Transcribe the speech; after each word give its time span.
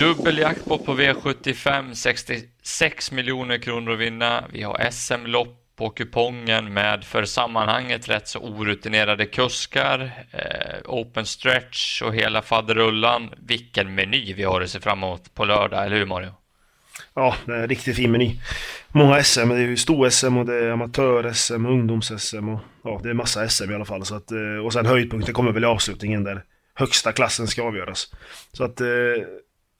dubbel 0.00 0.38
jackpot 0.38 0.84
på 0.84 0.94
V75, 0.94 1.94
66 1.94 3.12
miljoner 3.12 3.58
kronor 3.58 3.92
att 3.92 3.98
vinna. 3.98 4.44
Vi 4.52 4.62
har 4.62 4.90
SM-lopp 4.90 5.56
på 5.76 5.90
kupongen 5.90 6.72
med 6.72 7.04
för 7.04 7.24
sammanhanget 7.24 8.08
rätt 8.08 8.28
så 8.28 8.38
orutinerade 8.38 9.26
kuskar, 9.26 10.12
eh, 10.30 10.80
open 10.84 11.26
stretch 11.26 12.02
och 12.02 12.14
hela 12.14 12.42
faderullan. 12.42 13.30
Vilken 13.46 13.94
meny 13.94 14.34
vi 14.34 14.42
har 14.42 14.60
att 14.60 14.70
se 14.70 14.80
fram 14.80 14.98
emot 14.98 15.34
på 15.34 15.44
lördag, 15.44 15.86
eller 15.86 15.96
hur 15.96 16.06
Mario? 16.06 16.34
Ja, 17.14 17.34
det 17.44 17.52
är 17.52 17.62
en 17.62 17.68
riktigt 17.68 17.96
fin 17.96 18.12
meny. 18.12 18.36
Många 18.88 19.22
SM, 19.22 19.48
det 19.48 19.54
är 19.54 19.58
ju 19.58 19.76
stor-SM 19.76 20.36
och 20.36 20.46
det 20.46 20.54
är 20.54 20.70
amatör-SM, 20.70 21.66
ungdoms-SM 21.66 22.48
och 22.48 22.60
ja, 22.84 23.00
det 23.02 23.10
är 23.10 23.14
massa 23.14 23.48
SM 23.48 23.70
i 23.70 23.74
alla 23.74 23.84
fall. 23.84 24.04
Så 24.04 24.14
att, 24.14 24.30
eh, 24.32 24.64
och 24.64 24.72
sen 24.72 24.86
höjdpunkten 24.86 25.34
kommer 25.34 25.52
väl 25.52 25.64
i 25.64 25.66
avslutningen 25.66 26.24
där 26.24 26.44
högsta 26.74 27.12
klassen 27.12 27.46
ska 27.46 27.62
avgöras. 27.62 28.12
Så 28.52 28.64
att, 28.64 28.80
eh, 28.80 28.86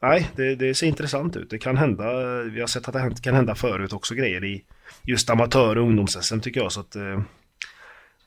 nej, 0.03 0.31
det, 0.37 0.55
det 0.55 0.75
ser 0.75 0.87
intressant 0.87 1.37
ut. 1.37 1.51
Det 1.51 1.59
kan 1.59 1.77
hända, 1.77 2.05
vi 2.43 2.61
har 2.61 2.67
sett 2.67 2.89
att 2.89 2.95
det 2.95 3.23
kan 3.23 3.35
hända 3.35 3.55
förut 3.55 3.93
också 3.93 4.15
grejer 4.15 4.45
i 4.45 4.65
just 5.03 5.31
amatör 5.31 5.79
och 5.79 5.85
ungdoms-SM 5.85 6.41
tycker 6.41 6.61
jag. 6.61 6.73
Så 6.73 6.81
att, 6.81 6.97
eh, 6.97 7.21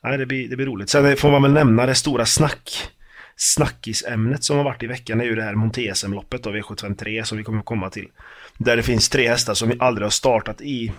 nej, 0.04 0.18
det 0.18 0.26
blir, 0.26 0.50
det 0.50 0.56
blir 0.56 0.66
roligt. 0.66 0.90
Sen 0.90 1.18
får 1.18 1.32
man 1.32 1.42
väl 1.42 1.54
nämna 1.54 1.86
det 1.86 1.96
stora 1.96 2.26
snack 2.26 2.90
snackisämnet 3.36 4.44
som 4.44 4.58
har 4.58 4.64
varit 4.64 4.84
i 4.84 4.88
veckan 4.88 5.22
är 5.22 5.26
ju 5.26 5.36
det 5.36 5.44
här 5.44 5.56
Monté-SM-loppet 5.56 6.48
av 6.48 6.58
e 6.58 6.62
V753 6.62 7.24
som 7.24 7.38
vi 7.38 7.44
kommer 7.44 7.60
att 7.60 7.66
komma 7.66 7.90
till. 7.90 8.08
Där 8.58 8.78
det 8.78 8.84
finns 8.84 9.10
tre 9.10 9.28
hästar 9.28 9.54
som 9.54 9.74
aldrig 9.80 10.06
har 10.06 10.10
startat 10.10 10.62
i, 10.62 10.94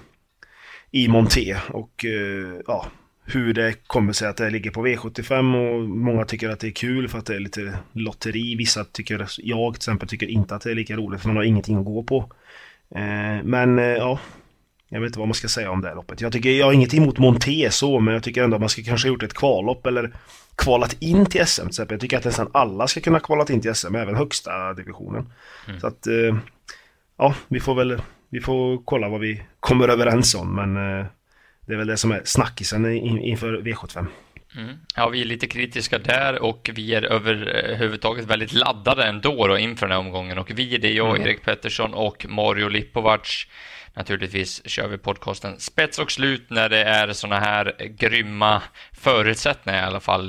i 0.90 1.08
Monté 1.08 1.56
och 1.68 2.04
eh, 2.04 2.60
ja, 2.66 2.86
hur 3.26 3.54
det 3.54 3.74
kommer 3.86 4.12
sig 4.12 4.28
att 4.28 4.36
det 4.36 4.50
ligger 4.50 4.70
på 4.70 4.86
V75 4.86 5.38
och 5.38 5.88
många 5.88 6.24
tycker 6.24 6.48
att 6.48 6.60
det 6.60 6.66
är 6.66 6.72
kul 6.72 7.08
för 7.08 7.18
att 7.18 7.26
det 7.26 7.34
är 7.34 7.40
lite 7.40 7.78
lotteri. 7.92 8.56
Vissa 8.56 8.84
tycker, 8.84 9.28
jag 9.38 9.74
till 9.74 9.78
exempel, 9.78 10.08
tycker 10.08 10.26
inte 10.26 10.54
att 10.54 10.62
det 10.62 10.70
är 10.70 10.74
lika 10.74 10.96
roligt 10.96 11.20
för 11.20 11.28
man 11.28 11.36
har 11.36 11.44
ingenting 11.44 11.78
att 11.78 11.84
gå 11.84 12.02
på. 12.02 12.18
Uh, 12.96 13.44
men 13.44 13.78
uh, 13.78 13.84
ja, 13.84 14.18
jag 14.88 15.00
vet 15.00 15.06
inte 15.06 15.18
vad 15.18 15.28
man 15.28 15.34
ska 15.34 15.48
säga 15.48 15.70
om 15.70 15.80
det 15.80 15.88
här 15.88 15.94
loppet. 15.94 16.20
Jag 16.20 16.32
tycker, 16.32 16.50
jag 16.50 16.66
har 16.66 16.72
inget 16.72 16.94
emot 16.94 17.18
Monté 17.18 17.70
så, 17.70 18.00
men 18.00 18.14
jag 18.14 18.22
tycker 18.22 18.44
ändå 18.44 18.56
att 18.56 18.60
man 18.60 18.68
ska 18.68 18.82
kanske 18.82 19.08
ha 19.08 19.12
gjort 19.12 19.22
ett 19.22 19.34
kvallopp 19.34 19.86
eller 19.86 20.12
kvalat 20.56 20.96
in 21.00 21.26
till 21.26 21.46
SM 21.46 21.60
till 21.60 21.68
exempel. 21.68 21.94
Jag 21.94 22.00
tycker 22.00 22.18
att 22.18 22.24
nästan 22.24 22.50
alla 22.52 22.86
ska 22.86 23.00
kunna 23.00 23.20
kvalat 23.20 23.50
in 23.50 23.60
till 23.60 23.74
SM, 23.74 23.94
även 23.94 24.14
högsta 24.14 24.74
divisionen. 24.74 25.32
Mm. 25.68 25.80
Så 25.80 25.86
att, 25.86 26.06
eh, 26.06 26.36
ja, 27.18 27.34
vi 27.48 27.60
får 27.60 27.74
väl, 27.74 28.02
vi 28.30 28.40
får 28.40 28.82
kolla 28.84 29.08
vad 29.08 29.20
vi 29.20 29.42
kommer 29.60 29.88
överens 29.88 30.34
om, 30.34 30.54
men 30.54 30.98
eh, 30.98 31.06
det 31.66 31.72
är 31.72 31.76
väl 31.76 31.86
det 31.86 31.96
som 31.96 32.10
är 32.12 32.22
snackisen 32.24 32.96
inför 33.22 33.60
V75. 33.60 34.06
Mm. 34.56 34.76
Ja, 34.96 35.08
vi 35.08 35.20
är 35.20 35.24
lite 35.24 35.46
kritiska 35.46 35.98
där 35.98 36.42
och 36.42 36.70
vi 36.74 36.94
är 36.94 37.02
överhuvudtaget 37.02 38.24
väldigt 38.24 38.52
laddade 38.52 39.04
ändå 39.04 39.46
då 39.46 39.58
inför 39.58 39.86
den 39.86 39.92
här 39.92 39.98
omgången 39.98 40.38
och 40.38 40.50
vi, 40.50 40.78
det 40.78 40.88
är 40.88 40.92
jag, 40.92 41.16
mm. 41.16 41.22
Erik 41.22 41.42
Pettersson 41.42 41.94
och 41.94 42.26
Mario 42.28 42.68
Lipovac 42.68 43.46
Naturligtvis 43.96 44.68
kör 44.68 44.88
vi 44.88 44.98
podcasten 44.98 45.60
spets 45.60 45.98
och 45.98 46.12
slut 46.12 46.50
när 46.50 46.68
det 46.68 46.84
är 46.84 47.12
såna 47.12 47.40
här 47.40 47.76
grymma 47.78 48.62
förutsättningar 48.92 49.82
i 49.82 49.86
alla 49.86 50.00
fall. 50.00 50.26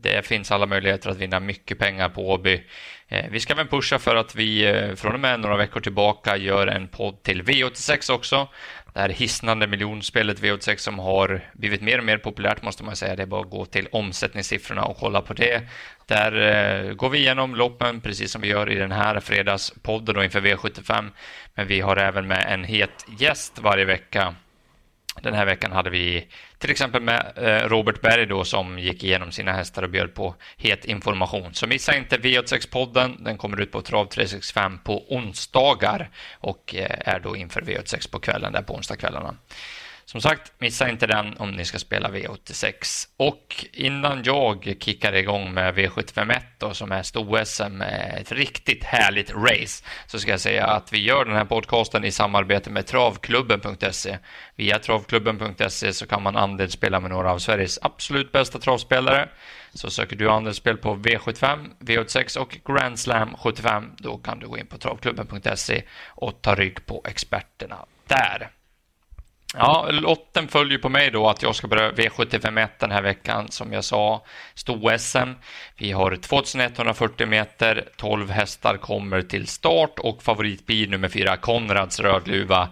Det 0.00 0.26
finns 0.26 0.52
alla 0.52 0.66
möjligheter 0.66 1.10
att 1.10 1.16
vinna 1.16 1.40
mycket 1.40 1.78
pengar 1.78 2.08
på 2.08 2.30
Åby. 2.30 2.62
Eh, 3.08 3.24
vi 3.30 3.40
ska 3.40 3.52
även 3.52 3.68
pusha 3.68 3.98
för 3.98 4.16
att 4.16 4.34
vi 4.34 4.66
eh, 4.66 4.94
från 4.94 5.14
och 5.14 5.20
med 5.20 5.40
några 5.40 5.56
veckor 5.56 5.80
tillbaka 5.80 6.36
gör 6.36 6.66
en 6.66 6.88
podd 6.88 7.22
till 7.22 7.42
V86 7.42 8.12
också 8.12 8.48
det 8.96 9.02
här 9.02 9.08
hisnande 9.08 9.66
miljonspelet 9.66 10.40
V86 10.40 10.76
som 10.76 10.98
har 10.98 11.40
blivit 11.52 11.82
mer 11.82 11.98
och 11.98 12.04
mer 12.04 12.18
populärt 12.18 12.62
måste 12.62 12.84
man 12.84 12.96
säga. 12.96 13.16
Det 13.16 13.22
är 13.22 13.26
bara 13.26 13.40
att 13.40 13.50
gå 13.50 13.64
till 13.64 13.88
omsättningssiffrorna 13.92 14.84
och 14.84 14.96
kolla 14.96 15.20
på 15.22 15.34
det. 15.34 15.62
Där 16.06 16.32
eh, 16.32 16.92
går 16.92 17.10
vi 17.10 17.18
igenom 17.18 17.54
loppen 17.54 18.00
precis 18.00 18.32
som 18.32 18.42
vi 18.42 18.48
gör 18.48 18.70
i 18.70 18.74
den 18.74 18.92
här 18.92 19.20
fredagspodden 19.20 20.24
inför 20.24 20.40
V75. 20.40 21.10
Men 21.54 21.66
vi 21.66 21.80
har 21.80 21.96
även 21.96 22.26
med 22.26 22.46
en 22.48 22.64
het 22.64 23.06
gäst 23.18 23.58
varje 23.58 23.84
vecka 23.84 24.34
den 25.22 25.34
här 25.34 25.46
veckan 25.46 25.72
hade 25.72 25.90
vi 25.90 26.26
till 26.58 26.70
exempel 26.70 27.02
med 27.02 27.32
eh, 27.36 27.68
Robert 27.68 28.00
Berg 28.00 28.26
då 28.26 28.44
som 28.44 28.78
gick 28.78 29.04
igenom 29.04 29.32
sina 29.32 29.52
hästar 29.52 29.82
och 29.82 29.90
bjöd 29.90 30.14
på 30.14 30.34
het 30.56 30.84
information. 30.84 31.54
Så 31.54 31.66
missa 31.66 31.96
inte 31.96 32.16
V86-podden. 32.16 33.24
Den 33.24 33.38
kommer 33.38 33.60
ut 33.60 33.72
på 33.72 33.82
Trav 33.82 34.06
365 34.06 34.78
på 34.84 35.14
onsdagar 35.14 36.10
och 36.40 36.74
eh, 36.74 37.14
är 37.14 37.20
då 37.20 37.36
inför 37.36 37.60
V86 37.60 38.10
på 38.10 38.18
kvällen 38.18 38.52
där 38.52 38.62
på 38.62 38.74
onsdagskvällarna. 38.74 39.36
Som 40.08 40.20
sagt, 40.20 40.52
missa 40.58 40.88
inte 40.88 41.06
den 41.06 41.36
om 41.36 41.50
ni 41.50 41.64
ska 41.64 41.78
spela 41.78 42.08
V86. 42.08 43.08
Och 43.16 43.66
innan 43.72 44.22
jag 44.24 44.76
kickar 44.80 45.12
igång 45.12 45.54
med 45.54 45.74
V751 45.74 46.40
då, 46.58 46.74
som 46.74 46.92
är 46.92 47.02
stor-SM, 47.02 47.82
eh, 47.82 48.14
ett 48.14 48.32
riktigt 48.32 48.84
härligt 48.84 49.30
race, 49.30 49.84
så 50.06 50.18
ska 50.18 50.30
jag 50.30 50.40
säga 50.40 50.66
att 50.66 50.92
vi 50.92 51.04
gör 51.04 51.24
den 51.24 51.36
här 51.36 51.44
podcasten 51.44 52.04
i 52.04 52.10
samarbete 52.10 52.70
med 52.70 52.86
travklubben.se. 52.86 54.18
Via 54.56 54.78
travklubben.se 54.78 55.92
så 55.92 56.06
kan 56.06 56.22
man 56.22 56.36
andelsspela 56.36 57.00
med 57.00 57.10
några 57.10 57.32
av 57.32 57.38
Sveriges 57.38 57.78
absolut 57.82 58.32
bästa 58.32 58.58
travspelare. 58.58 59.28
Så 59.74 59.90
söker 59.90 60.16
du 60.16 60.30
andelsspel 60.30 60.76
på 60.76 60.96
V75, 60.96 61.70
V86 61.80 62.38
och 62.38 62.58
Grand 62.66 62.98
Slam 62.98 63.36
75, 63.38 63.92
då 63.98 64.18
kan 64.18 64.38
du 64.38 64.48
gå 64.48 64.58
in 64.58 64.66
på 64.66 64.78
travklubben.se 64.78 65.82
och 66.06 66.42
ta 66.42 66.54
rygg 66.54 66.86
på 66.86 67.02
experterna 67.04 67.86
där. 68.06 68.50
Ja, 69.54 69.88
lotten 69.90 70.48
följer 70.48 70.78
på 70.78 70.88
mig 70.88 71.10
då 71.10 71.28
att 71.28 71.42
jag 71.42 71.54
ska 71.54 71.68
börja 71.68 71.90
V751 71.90 72.68
den 72.78 72.90
här 72.90 73.02
veckan 73.02 73.48
som 73.48 73.72
jag 73.72 73.84
sa. 73.84 74.24
Sto-SM. 74.54 75.34
Vi 75.76 75.92
har 75.92 76.16
2140 76.16 77.26
meter, 77.26 77.88
12 77.96 78.30
hästar 78.30 78.76
kommer 78.76 79.22
till 79.22 79.46
start 79.46 79.98
och 79.98 80.22
favoritbil 80.22 80.90
nummer 80.90 81.08
4 81.08 81.36
Konrads 81.36 82.00
Rödluva. 82.00 82.68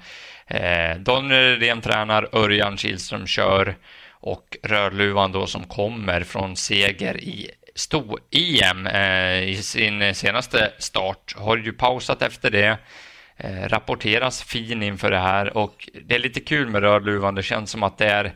Eh, 0.47 0.97
Daniel 0.99 1.59
Redén 1.59 1.81
tränar, 1.81 2.29
Örjan 2.33 2.77
Kihlström 2.77 3.27
kör 3.27 3.77
och 4.11 4.57
Rödluvan 4.63 5.33
då 5.33 5.47
som 5.47 5.65
kommer 5.65 6.25
från 6.25 6.57
seger 6.57 7.17
i 7.17 7.51
Sto-EM 7.75 8.87
eh, 8.87 9.49
i 9.49 9.57
sin 9.63 10.15
senaste 10.15 10.73
start 10.79 11.35
har 11.37 11.57
ju 11.57 11.73
pausat 11.73 12.23
efter 12.23 12.51
det. 12.51 12.79
Eh, 13.37 13.69
rapporteras 13.69 14.43
fin 14.43 14.83
inför 14.83 15.11
det 15.11 15.19
här 15.19 15.57
och 15.57 15.89
det 16.05 16.15
är 16.15 16.19
lite 16.19 16.41
kul 16.41 16.69
med 16.69 16.83
Rödluvan. 16.83 17.35
Det 17.35 17.43
känns 17.43 17.71
som 17.71 17.83
att 17.83 17.99
det 17.99 18.07
är 18.07 18.35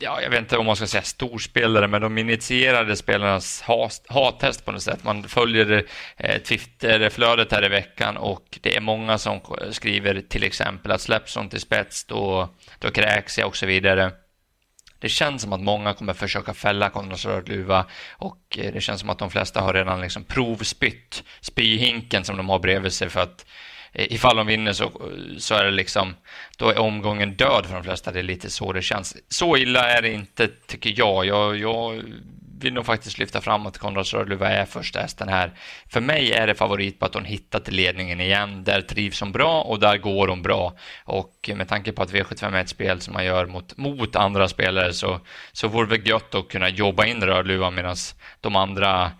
ja, 0.00 0.22
jag 0.22 0.30
vet 0.30 0.38
inte 0.38 0.58
om 0.58 0.66
man 0.66 0.76
ska 0.76 0.86
säga 0.86 1.02
storspelare, 1.02 1.88
men 1.88 2.00
de 2.00 2.18
initierade 2.18 2.96
spelarnas 2.96 3.64
hattest 4.08 4.64
på 4.64 4.72
något 4.72 4.82
sätt. 4.82 5.04
Man 5.04 5.28
följer 5.28 5.84
eh, 6.16 6.42
Twitterflödet 6.42 7.52
här 7.52 7.64
i 7.64 7.68
veckan 7.68 8.16
och 8.16 8.58
det 8.60 8.76
är 8.76 8.80
många 8.80 9.18
som 9.18 9.40
skriver 9.70 10.20
till 10.20 10.44
exempel 10.44 10.92
att 10.92 11.00
släpps 11.00 11.36
hon 11.36 11.48
till 11.48 11.60
spets 11.60 12.04
då, 12.04 12.48
då 12.78 12.90
kräks 12.90 13.38
jag 13.38 13.48
och 13.48 13.56
så 13.56 13.66
vidare. 13.66 14.12
Det 14.98 15.08
känns 15.08 15.42
som 15.42 15.52
att 15.52 15.60
många 15.60 15.94
kommer 15.94 16.12
försöka 16.12 16.54
fälla 16.54 16.90
Konrads 16.90 17.24
Rödluva 17.24 17.86
och 18.12 18.58
eh, 18.58 18.72
det 18.72 18.80
känns 18.80 19.00
som 19.00 19.10
att 19.10 19.18
de 19.18 19.30
flesta 19.30 19.60
har 19.60 19.74
redan 19.74 20.00
liksom 20.00 20.24
provspytt 20.24 21.24
spyhinken 21.40 22.24
som 22.24 22.36
de 22.36 22.48
har 22.48 22.58
bredvid 22.58 22.92
sig 22.92 23.08
för 23.08 23.20
att 23.20 23.46
Eh, 23.92 24.12
ifall 24.12 24.36
de 24.36 24.46
vinner 24.46 24.72
så, 24.72 24.92
så 25.38 25.54
är 25.54 25.64
det 25.64 25.70
liksom, 25.70 26.14
då 26.56 26.68
är 26.68 26.78
omgången 26.78 27.34
död 27.34 27.66
för 27.66 27.74
de 27.74 27.84
flesta. 27.84 28.12
Det 28.12 28.18
är 28.18 28.22
lite 28.22 28.50
så 28.50 28.72
det 28.72 28.82
känns. 28.82 29.16
Så 29.28 29.56
illa 29.56 29.90
är 29.90 30.02
det 30.02 30.12
inte, 30.12 30.48
tycker 30.66 30.94
jag. 30.96 31.26
Jag, 31.26 31.56
jag 31.56 32.02
vill 32.60 32.72
nog 32.72 32.86
faktiskt 32.86 33.18
lyfta 33.18 33.40
fram 33.40 33.66
att 33.66 33.78
Konrad 33.78 34.06
Rödluva 34.06 34.48
är 34.48 34.64
första 34.64 35.00
hästen 35.00 35.28
här. 35.28 35.52
För 35.88 36.00
mig 36.00 36.32
är 36.32 36.46
det 36.46 36.54
favorit 36.54 36.98
på 36.98 37.06
att 37.06 37.14
hon 37.14 37.24
hittat 37.24 37.64
till 37.64 37.74
ledningen 37.74 38.20
igen. 38.20 38.64
Där 38.64 38.80
trivs 38.80 39.20
hon 39.20 39.32
bra 39.32 39.62
och 39.62 39.80
där 39.80 39.96
går 39.96 40.28
hon 40.28 40.42
bra. 40.42 40.74
Och 41.04 41.50
med 41.54 41.68
tanke 41.68 41.92
på 41.92 42.02
att 42.02 42.12
V75 42.12 42.56
är 42.56 42.60
ett 42.60 42.68
spel 42.68 43.00
som 43.00 43.14
man 43.14 43.24
gör 43.24 43.46
mot, 43.46 43.76
mot 43.76 44.16
andra 44.16 44.48
spelare 44.48 44.92
så, 44.92 45.20
så 45.52 45.68
vore 45.68 45.96
det 45.96 46.08
gött 46.08 46.34
att 46.34 46.48
kunna 46.48 46.68
jobba 46.68 47.06
in 47.06 47.20
Rödluvan 47.20 47.74
medan 47.74 47.96
de 48.40 48.56
andra 48.56 49.10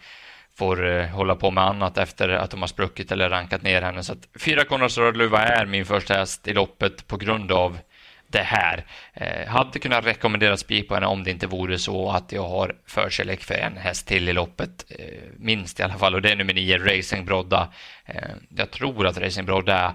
får 0.61 0.87
eh, 0.87 1.07
hålla 1.07 1.35
på 1.37 1.51
med 1.51 1.65
annat 1.65 1.99
efter 1.99 2.29
att 2.29 2.51
de 2.51 2.61
har 2.61 2.69
spruckit 2.69 3.13
eller 3.13 3.31
rankat 3.31 3.63
ner 3.63 3.83
henne. 3.83 4.03
Så 4.03 4.13
att 4.13 4.29
fyra 4.41 4.65
Konrads 4.65 4.99
Rödluva 4.99 5.43
är 5.43 5.67
min 5.67 5.87
första 5.87 6.15
häst 6.15 6.49
i 6.49 6.53
loppet 6.53 7.07
på 7.07 7.17
grund 7.17 7.53
av 7.53 7.79
det 8.27 8.43
här. 8.43 8.85
Eh, 9.15 9.49
hade 9.49 9.79
kunnat 9.79 10.07
rekommendera 10.07 10.57
spik 10.57 10.89
på 10.89 10.95
henne 10.95 11.07
om 11.07 11.25
det 11.25 11.31
inte 11.31 11.47
vore 11.47 11.79
så 11.79 12.11
att 12.11 12.33
jag 12.33 12.49
har 12.49 12.75
förkärlek 12.87 13.45
för 13.45 13.55
en 13.55 13.77
häst 13.77 14.07
till 14.07 14.29
i 14.29 14.33
loppet. 14.33 14.85
Eh, 14.89 15.23
minst 15.39 15.81
i 15.81 15.83
alla 15.83 15.99
fall 15.99 16.15
och 16.15 16.23
det 16.23 16.31
är 16.31 16.37
nummer 16.37 16.55
nio, 16.55 16.79
Racing 16.79 17.27
Brodda. 17.27 17.69
Eh, 18.07 18.31
jag 18.57 18.71
tror 18.71 19.07
att 19.07 19.19
Racing 19.19 19.47
Brodda 19.47 19.95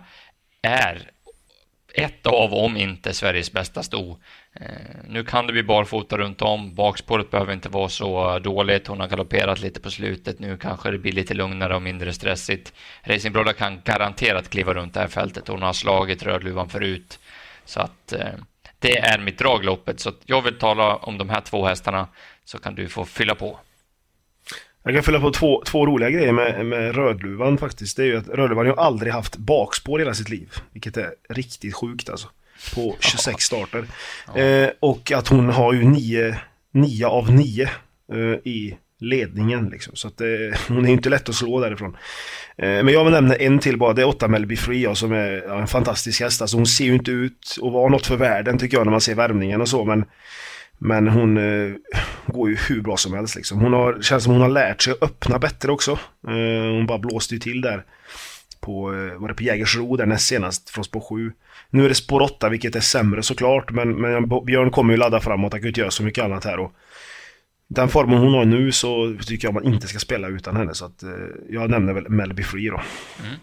är 0.62 1.12
ett 1.96 2.26
av, 2.26 2.54
om 2.54 2.78
inte 2.78 3.14
Sveriges 3.14 3.52
bästa 3.52 3.84
sto. 3.84 4.18
Eh, 4.54 4.68
nu 5.08 5.24
kan 5.24 5.48
det 5.48 5.54
bli 5.54 5.64
barfota 5.64 6.18
runt 6.18 6.42
om. 6.42 6.76
Bakspåret 6.76 7.32
behöver 7.32 7.54
inte 7.54 7.70
vara 7.70 7.90
så 7.90 8.40
dåligt. 8.40 8.88
Hon 8.88 9.00
har 9.00 9.08
galopperat 9.08 9.60
lite 9.60 9.80
på 9.80 9.92
slutet. 9.92 10.40
Nu 10.40 10.58
kanske 10.58 10.92
det 10.92 10.98
blir 10.98 11.12
lite 11.12 11.34
lugnare 11.34 11.76
och 11.76 11.82
mindre 11.82 12.14
stressigt. 12.14 12.74
Racing 13.04 13.34
Broda 13.34 13.54
kan 13.54 13.82
garanterat 13.84 14.50
kliva 14.50 14.74
runt 14.74 14.94
det 14.94 15.00
här 15.00 15.08
fältet. 15.08 15.48
Hon 15.48 15.62
har 15.62 15.74
slagit 15.74 16.24
Rödluvan 16.24 16.70
förut. 16.70 17.20
Så 17.66 17.80
att 17.80 18.14
eh, 18.14 18.34
det 18.80 18.98
är 18.98 19.20
mitt 19.20 19.38
dragloppet. 19.38 20.00
Så 20.00 20.12
jag 20.26 20.42
vill 20.42 20.58
tala 20.58 20.96
om 20.96 21.18
de 21.18 21.30
här 21.30 21.42
två 21.42 21.66
hästarna 21.66 22.08
så 22.46 22.60
kan 22.60 22.76
du 22.76 22.90
få 22.90 23.06
fylla 23.06 23.36
på. 23.36 23.60
Jag 24.86 24.94
kan 24.94 25.04
fylla 25.04 25.20
på 25.20 25.32
två, 25.32 25.64
två 25.66 25.86
roliga 25.86 26.10
grejer 26.10 26.32
med, 26.32 26.66
med 26.66 26.96
Rödluvan 26.96 27.58
faktiskt. 27.58 27.98
Det 27.98 28.04
är 28.04 28.06
ju 28.06 28.18
att 28.18 28.28
Rödluvan 28.28 28.58
har 28.66 28.74
ju 28.74 28.80
aldrig 28.80 29.14
haft 29.14 29.38
bakspår 29.38 30.00
hela 30.00 30.14
sitt 30.14 30.30
liv. 30.30 30.52
Vilket 30.72 30.98
är 30.98 31.10
riktigt 31.30 31.76
sjukt 31.76 32.10
alltså. 32.10 32.28
På 32.76 32.96
26 33.00 33.44
starter. 33.44 33.86
Ja. 34.36 34.42
Eh, 34.42 34.70
och 34.80 35.12
att 35.12 35.28
hon 35.28 35.50
har 35.50 35.74
ju 35.74 35.84
9, 35.84 36.36
9 36.74 37.08
av 37.08 37.32
9 37.32 37.70
eh, 38.14 38.20
i 38.44 38.78
ledningen 39.00 39.70
liksom. 39.70 39.96
Så 39.96 40.08
att 40.08 40.22
eh, 40.22 40.28
hon 40.68 40.86
är 40.88 40.92
inte 40.92 41.10
lätt 41.10 41.30
att 41.30 41.36
slå 41.36 41.60
därifrån. 41.60 41.98
Eh, 42.58 42.68
men 42.68 42.88
jag 42.88 43.04
vill 43.04 43.14
nämna 43.14 43.36
en 43.36 43.60
till 43.60 43.78
bara. 43.78 43.94
Det 43.94 44.02
är 44.02 44.08
8 44.08 44.28
Melby 44.28 44.56
Free 44.56 44.96
som 44.96 45.12
är 45.12 45.44
ja, 45.48 45.62
en 45.62 45.68
fantastisk 45.68 46.22
häst. 46.22 46.42
Alltså 46.42 46.58
hon 46.58 46.66
ser 46.66 46.86
ju 46.86 46.94
inte 46.94 47.12
ut 47.12 47.58
att 47.64 47.74
vara 47.74 47.90
något 47.90 48.06
för 48.06 48.18
världen 48.18 48.58
tycker 48.58 48.78
jag 48.78 48.86
när 48.86 48.92
man 48.92 49.02
ser 49.02 49.16
värmningen 49.16 49.62
och 49.62 49.70
så. 49.70 49.86
Men 49.86 50.06
men 50.78 51.08
hon 51.08 51.38
eh, 51.38 51.74
går 52.26 52.50
ju 52.50 52.56
hur 52.56 52.82
bra 52.82 52.98
som 52.98 53.14
helst 53.14 53.36
liksom. 53.36 53.60
Hon 53.60 53.74
har, 53.74 54.02
känns 54.02 54.24
som 54.24 54.34
hon 54.34 54.42
har 54.42 54.50
lärt 54.50 54.82
sig 54.82 54.94
att 54.94 55.04
öppna 55.04 55.40
bättre 55.40 55.72
också. 55.72 55.92
Eh, 56.28 56.74
hon 56.76 56.86
bara 56.86 57.00
blåste 57.00 57.34
ju 57.34 57.40
till 57.40 57.62
där. 57.62 57.84
På, 58.60 58.94
eh, 58.94 59.20
var 59.20 59.28
det 59.28 59.34
på 59.34 59.44
Jägersro 59.44 59.96
där 59.96 60.06
näst 60.06 60.28
senast 60.28 60.70
från 60.70 60.84
spår 60.84 61.00
7. 61.00 61.32
Nu 61.70 61.86
är 61.86 61.90
det 61.90 61.96
spår 61.96 62.22
8 62.22 62.50
vilket 62.50 62.76
är 62.76 62.80
sämre 62.80 63.24
såklart. 63.24 63.72
Men, 63.72 64.02
men 64.02 64.46
Björn 64.46 64.72
kommer 64.72 64.94
ju 64.94 64.98
ladda 64.98 65.20
framåt. 65.20 65.54
Han 65.54 65.62
kan 65.62 65.66
ju 65.66 65.70
inte 65.70 65.80
göra 65.80 65.92
så 65.92 66.04
mycket 66.04 66.24
annat 66.24 66.46
här. 66.46 66.60
Och 66.60 66.72
den 67.68 67.90
formen 67.90 68.18
hon 68.18 68.34
har 68.34 68.46
nu 68.46 68.72
så 68.72 69.18
tycker 69.26 69.48
jag 69.48 69.54
man 69.54 69.64
inte 69.64 69.88
ska 69.88 70.00
spela 70.00 70.28
utan 70.28 70.56
henne. 70.56 70.74
Så 70.74 70.86
att 70.86 71.04
eh, 71.04 71.10
jag 71.50 71.70
nämner 71.70 71.94
väl 71.94 72.10
Melby 72.10 72.44
Free 72.44 72.70
då. 72.70 72.82
Mm. 73.24 73.36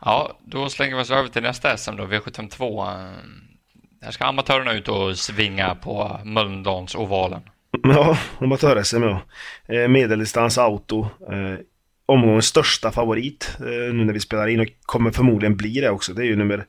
Ja, 0.00 0.38
då 0.46 0.68
slänger 0.68 0.96
vi 0.96 1.02
oss 1.02 1.10
över 1.10 1.28
till 1.28 1.42
nästa 1.42 1.76
SM 1.76 1.96
då, 1.96 2.04
V752. 2.04 3.08
Där 4.02 4.10
ska 4.10 4.24
amatörerna 4.24 4.72
ut 4.72 4.88
och 4.88 5.18
svinga 5.18 5.74
på 5.74 6.20
Mölndalsovalen. 6.24 7.40
Ja, 7.82 8.18
amatör-SM 8.38 9.02
ja. 9.02 9.22
Eh, 9.68 9.88
medeldistans 9.88 10.58
auto. 10.58 11.00
Eh, 11.02 11.58
omgångens 12.06 12.46
största 12.46 12.92
favorit 12.92 13.56
eh, 13.58 13.94
nu 13.94 14.04
när 14.04 14.12
vi 14.12 14.20
spelar 14.20 14.48
in 14.48 14.60
och 14.60 14.66
kommer 14.82 15.10
förmodligen 15.10 15.56
bli 15.56 15.80
det 15.80 15.90
också. 15.90 16.12
Det 16.12 16.22
är 16.22 16.26
ju 16.26 16.36
nummer, 16.36 16.66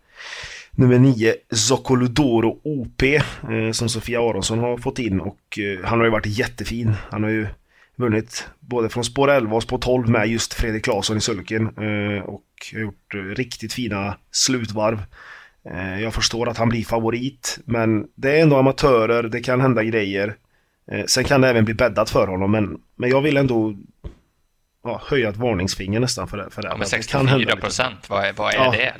nummer 0.71 1.00
9 1.00 1.35
Zoccoludoro 1.51 2.59
OP 2.63 3.01
som 3.74 3.89
Sofia 3.89 4.19
Aronsson 4.19 4.59
har 4.59 4.77
fått 4.77 5.00
in 5.00 5.19
och 5.19 5.59
han 5.83 6.00
har 6.00 6.06
ju 6.06 6.12
varit 6.12 6.25
jättefin. 6.25 6.94
Han 7.12 7.24
har 7.24 7.29
ju 7.29 7.47
vunnit 7.95 8.47
både 8.59 8.89
från 8.89 9.03
spår 9.03 9.31
11 9.31 9.56
och 9.56 9.63
spår 9.63 9.77
12 9.77 10.09
med 10.09 10.27
just 10.27 10.53
Fredrik 10.53 10.83
Claesson 10.83 11.18
i 11.18 11.21
sulken 11.21 11.68
och 12.24 12.44
gjort 12.74 13.13
riktigt 13.36 13.74
fina 13.74 14.18
slutvarv. 14.31 15.00
Eh, 15.71 16.01
jag 16.01 16.13
förstår 16.13 16.50
att 16.50 16.57
han 16.57 16.69
blir 16.69 16.83
favorit, 16.83 17.60
men 17.65 18.07
det 18.15 18.38
är 18.38 18.42
ändå 18.42 18.57
amatörer, 18.57 19.24
det 19.24 19.42
kan 19.42 19.62
hända 19.62 19.83
grejer. 19.83 20.36
Eh, 20.92 21.06
sen 21.06 21.24
kan 21.24 21.42
det 21.42 21.50
även 21.50 21.65
bli 21.65 21.74
bäddat 21.74 22.10
för 22.10 22.27
honom, 22.27 22.51
men, 22.51 22.77
men 22.95 23.10
jag 23.10 23.21
vill 23.21 23.38
ändå 23.38 23.75
ja, 24.83 25.01
höja 25.06 25.30
ett 25.30 25.38
varningsfinger 25.38 26.00
nästan 26.00 26.27
för 26.27 26.38
det. 26.38 26.50
För 26.50 26.62
det. 26.62 26.68
Ja, 26.68 26.77
men 26.77 26.88
64 26.88 27.56
procent, 27.56 28.10
vad 28.10 28.25
är, 28.25 28.33
vad 28.33 28.54
är 28.54 28.57
ja, 28.57 28.71
det? 28.71 28.94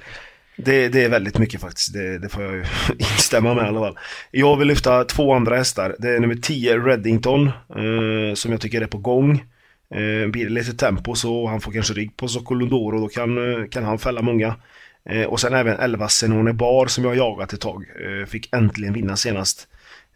det? 0.56 0.90
Det 0.90 1.04
är 1.04 1.10
väldigt 1.10 1.38
mycket 1.38 1.62
faktiskt, 1.62 1.94
det, 1.94 2.20
det, 2.20 2.30
får 2.30 2.44
jag 2.44 2.54
ju 2.54 2.64
instämma 2.98 3.54
med 3.54 3.66
i 3.66 3.68
alla 3.68 3.80
fall. 3.80 3.98
Jag 4.32 4.58
vill 4.58 4.68
lyfta 4.68 5.04
två 5.04 5.34
andra 5.34 5.56
hästar. 5.56 5.96
Det 6.00 6.10
är 6.10 6.20
nummer 6.20 6.36
10 6.36 6.78
Reddington, 6.78 7.48
eh, 7.48 8.34
som 8.36 8.52
jag 8.52 8.62
tycker 8.62 8.82
är 8.82 8.88
på 8.88 8.98
gång. 8.98 9.44
Eh, 9.96 10.30
blir 10.30 10.44
det 10.44 10.50
lite 10.50 10.74
tempo 10.74 11.16
så 11.16 11.48
han 11.48 11.62
får 11.62 11.72
kanske 11.72 11.94
rygg 11.94 12.18
på 12.18 12.28
Sokolondoro, 12.28 13.00
då 13.00 13.08
kan, 13.08 13.62
eh, 13.62 13.68
kan 13.68 13.84
han 13.84 14.00
fälla 14.00 14.22
många. 14.22 14.56
Eh, 15.10 15.24
och 15.24 15.40
sen 15.40 15.54
även 15.54 15.80
11 15.80 16.10
Senone 16.10 16.54
Bar 16.54 16.88
som 16.88 17.04
jag 17.04 17.16
jagat 17.16 17.54
ett 17.54 17.62
tag. 17.62 17.86
Eh, 18.06 18.26
fick 18.26 18.54
äntligen 18.54 18.94
vinna 18.94 19.16
senast. 19.16 19.68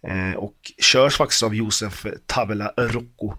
Eh, 0.02 0.38
och 0.38 0.56
körs 0.78 1.18
faktiskt 1.18 1.44
av 1.44 1.56
Josef 1.56 2.06
Tavela 2.26 2.74
Rocco. 2.78 3.34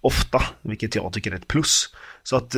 Ofta, 0.00 0.42
vilket 0.62 0.94
jag 0.94 1.12
tycker 1.12 1.30
är 1.30 1.36
ett 1.36 1.48
plus. 1.48 1.94
Så 2.22 2.36
att 2.36 2.54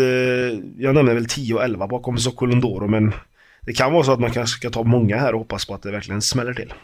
jag 0.77 0.95
nämner 0.95 1.15
väl 1.15 1.29
10 1.29 1.55
och 1.55 1.65
11 1.65 1.87
bakom 1.87 2.19
Sokolondoro 2.19 2.87
men 2.87 3.15
det 3.61 3.73
kan 3.73 3.93
vara 3.93 4.05
så 4.05 4.13
att 4.13 4.21
man 4.21 4.31
kanske 4.31 4.59
ska 4.59 4.71
ta 4.71 4.83
många 4.83 5.17
här 5.17 5.33
och 5.33 5.39
hoppas 5.39 5.67
på 5.67 5.75
att 5.75 5.83
det 5.83 5.91
verkligen 5.91 6.23
smäller 6.23 6.55
till. 6.55 6.75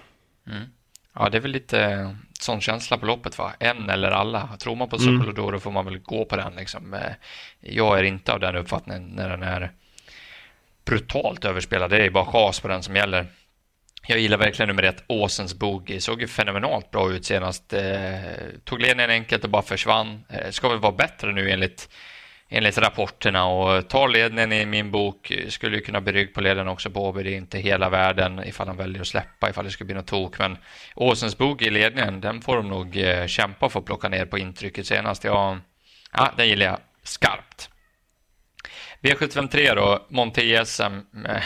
Mm. 0.47 0.63
Ja, 1.15 1.29
det 1.29 1.37
är 1.37 1.41
väl 1.41 1.51
lite 1.51 2.17
sån 2.41 2.61
känsla 2.61 2.99
på 2.99 3.07
loppet 3.07 3.39
va? 3.39 3.53
En 3.59 3.91
eller 3.91 4.11
alla. 4.11 4.49
Tror 4.59 4.77
man 4.77 4.89
på 4.89 4.99
Sokolondoro 4.99 5.49
mm. 5.49 5.61
får 5.61 5.71
man 5.71 5.85
väl 5.85 5.99
gå 5.99 6.25
på 6.25 6.37
den 6.37 6.55
liksom. 6.57 6.97
Jag 7.61 7.99
är 7.99 8.03
inte 8.03 8.33
av 8.33 8.41
den 8.41 8.57
uppfattningen 8.57 9.09
när 9.09 9.29
den 9.29 9.43
är 9.43 9.73
brutalt 10.87 11.45
överspelad. 11.45 11.91
Det 11.91 12.05
är 12.05 12.11
bara 12.11 12.25
chas 12.25 12.61
på 12.61 12.69
den 12.69 12.83
som 12.83 12.97
gäller. 12.97 13.27
Jag 14.09 14.19
gillar 14.19 14.39
verkligen 14.39 14.69
nummer 14.69 14.83
ett, 14.83 15.05
Åsens 15.07 15.55
Boogie. 15.55 16.01
Såg 16.01 16.21
ju 16.21 16.27
fenomenalt 16.27 16.91
bra 16.91 17.13
ut 17.13 17.25
senast. 17.25 17.73
Eh, 17.73 17.83
tog 18.65 18.81
ledningen 18.81 19.11
enkelt 19.11 19.45
och 19.45 19.51
bara 19.51 19.63
försvann. 19.63 20.25
Eh, 20.29 20.51
ska 20.51 20.69
väl 20.69 20.79
vara 20.79 20.93
bättre 20.93 21.33
nu 21.33 21.51
enligt, 21.51 21.89
enligt 22.49 22.79
rapporterna 22.79 23.47
och 23.47 23.89
tar 23.89 24.09
ledningen 24.09 24.53
i 24.53 24.67
min 24.67 24.91
bok. 24.91 25.31
Eh, 25.31 25.49
skulle 25.49 25.77
ju 25.77 25.83
kunna 25.83 26.01
bli 26.01 26.13
rygg 26.13 26.35
på 26.35 26.41
ledaren 26.41 26.69
också 26.69 26.91
på 26.91 27.05
Åby. 27.09 27.23
Det 27.23 27.31
är 27.31 27.37
inte 27.37 27.59
hela 27.59 27.89
världen 27.89 28.45
ifall 28.45 28.67
han 28.67 28.77
väljer 28.77 29.01
att 29.01 29.07
släppa 29.07 29.51
ifall 29.51 29.65
det 29.65 29.71
skulle 29.71 29.87
bli 29.87 29.95
något 29.95 30.07
tok. 30.07 30.39
Men 30.39 30.59
Åsens 30.95 31.39
Boogie 31.39 31.69
i 31.69 31.71
ledningen, 31.71 32.21
den 32.21 32.43
får 32.43 32.57
de 32.57 32.69
nog 32.69 32.97
eh, 32.97 33.27
kämpa 33.27 33.69
för 33.69 33.81
att 33.81 33.87
plocka 33.87 34.09
ner 34.09 34.27
på 34.27 34.39
intrycket 34.39 34.87
senast. 34.87 35.25
Ja, 35.25 35.59
ja 36.13 36.33
den 36.37 36.49
gillar 36.49 36.67
jag 36.67 36.79
skarpt. 37.03 37.71
V753 39.07 39.75
då, 39.75 40.07
Monte 40.09 40.65
SM, 40.67 40.83
eh, 40.83 41.43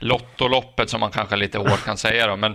Lottoloppet 0.00 0.90
som 0.90 1.00
man 1.00 1.10
kanske 1.10 1.36
lite 1.36 1.58
hårt 1.58 1.84
kan 1.84 1.96
säga 1.96 2.26
då, 2.26 2.36
men 2.36 2.54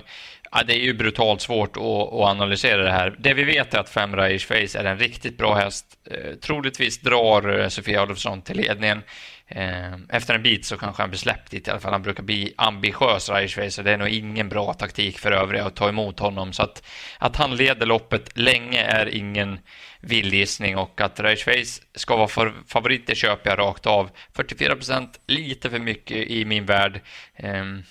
ja, 0.51 0.63
det 0.67 0.73
är 0.73 0.83
ju 0.83 0.93
brutalt 0.93 1.41
svårt 1.41 1.77
att, 1.77 1.83
att, 1.83 2.13
analysera 2.13 2.83
det 2.83 2.91
här. 2.91 3.15
Det 3.19 3.33
vi 3.33 3.43
vet 3.43 3.73
är 3.73 3.79
att 3.79 3.89
Fem 3.89 4.15
Raish 4.15 4.47
Face 4.47 4.79
är 4.79 4.85
en 4.85 4.99
riktigt 4.99 5.37
bra 5.37 5.55
häst. 5.55 5.85
Eh, 6.11 6.35
troligtvis 6.35 7.01
drar 7.01 7.69
Sofia 7.69 8.01
Adolfsson 8.01 8.41
till 8.41 8.57
ledningen. 8.57 9.03
Ehm, 9.47 10.07
efter 10.09 10.33
en 10.33 10.43
bit 10.43 10.65
så 10.65 10.77
kanske 10.77 11.03
han 11.03 11.09
blir 11.09 11.19
släppt 11.19 11.51
dit 11.51 11.67
i 11.67 11.71
alla 11.71 11.79
fall. 11.79 11.91
Han 11.91 12.01
brukar 12.01 12.23
bli 12.23 12.53
ambitiös, 12.57 13.29
Reichweis, 13.29 13.77
och 13.77 13.83
det 13.83 13.91
är 13.91 13.97
nog 13.97 14.07
ingen 14.07 14.49
bra 14.49 14.73
taktik 14.73 15.19
för 15.19 15.31
övriga 15.31 15.65
att 15.65 15.75
ta 15.75 15.89
emot 15.89 16.19
honom. 16.19 16.53
Så 16.53 16.63
att, 16.63 16.83
att 17.17 17.35
han 17.35 17.55
leder 17.55 17.85
loppet 17.85 18.37
länge 18.37 18.81
är 18.81 19.15
ingen 19.15 19.59
vild 19.99 20.33
och 20.77 21.01
att 21.01 21.19
Reichweis 21.19 21.81
ska 21.95 22.15
vara 22.15 22.27
för 22.27 22.53
favorit, 22.67 23.07
det 23.07 23.15
köper 23.15 23.49
jag 23.49 23.59
rakt 23.59 23.85
av. 23.85 24.09
44 24.33 24.75
procent, 24.75 25.19
lite 25.27 25.69
för 25.69 25.79
mycket 25.79 26.17
i 26.17 26.45
min 26.45 26.65
värld. 26.65 27.01
Ehm, 27.35 27.83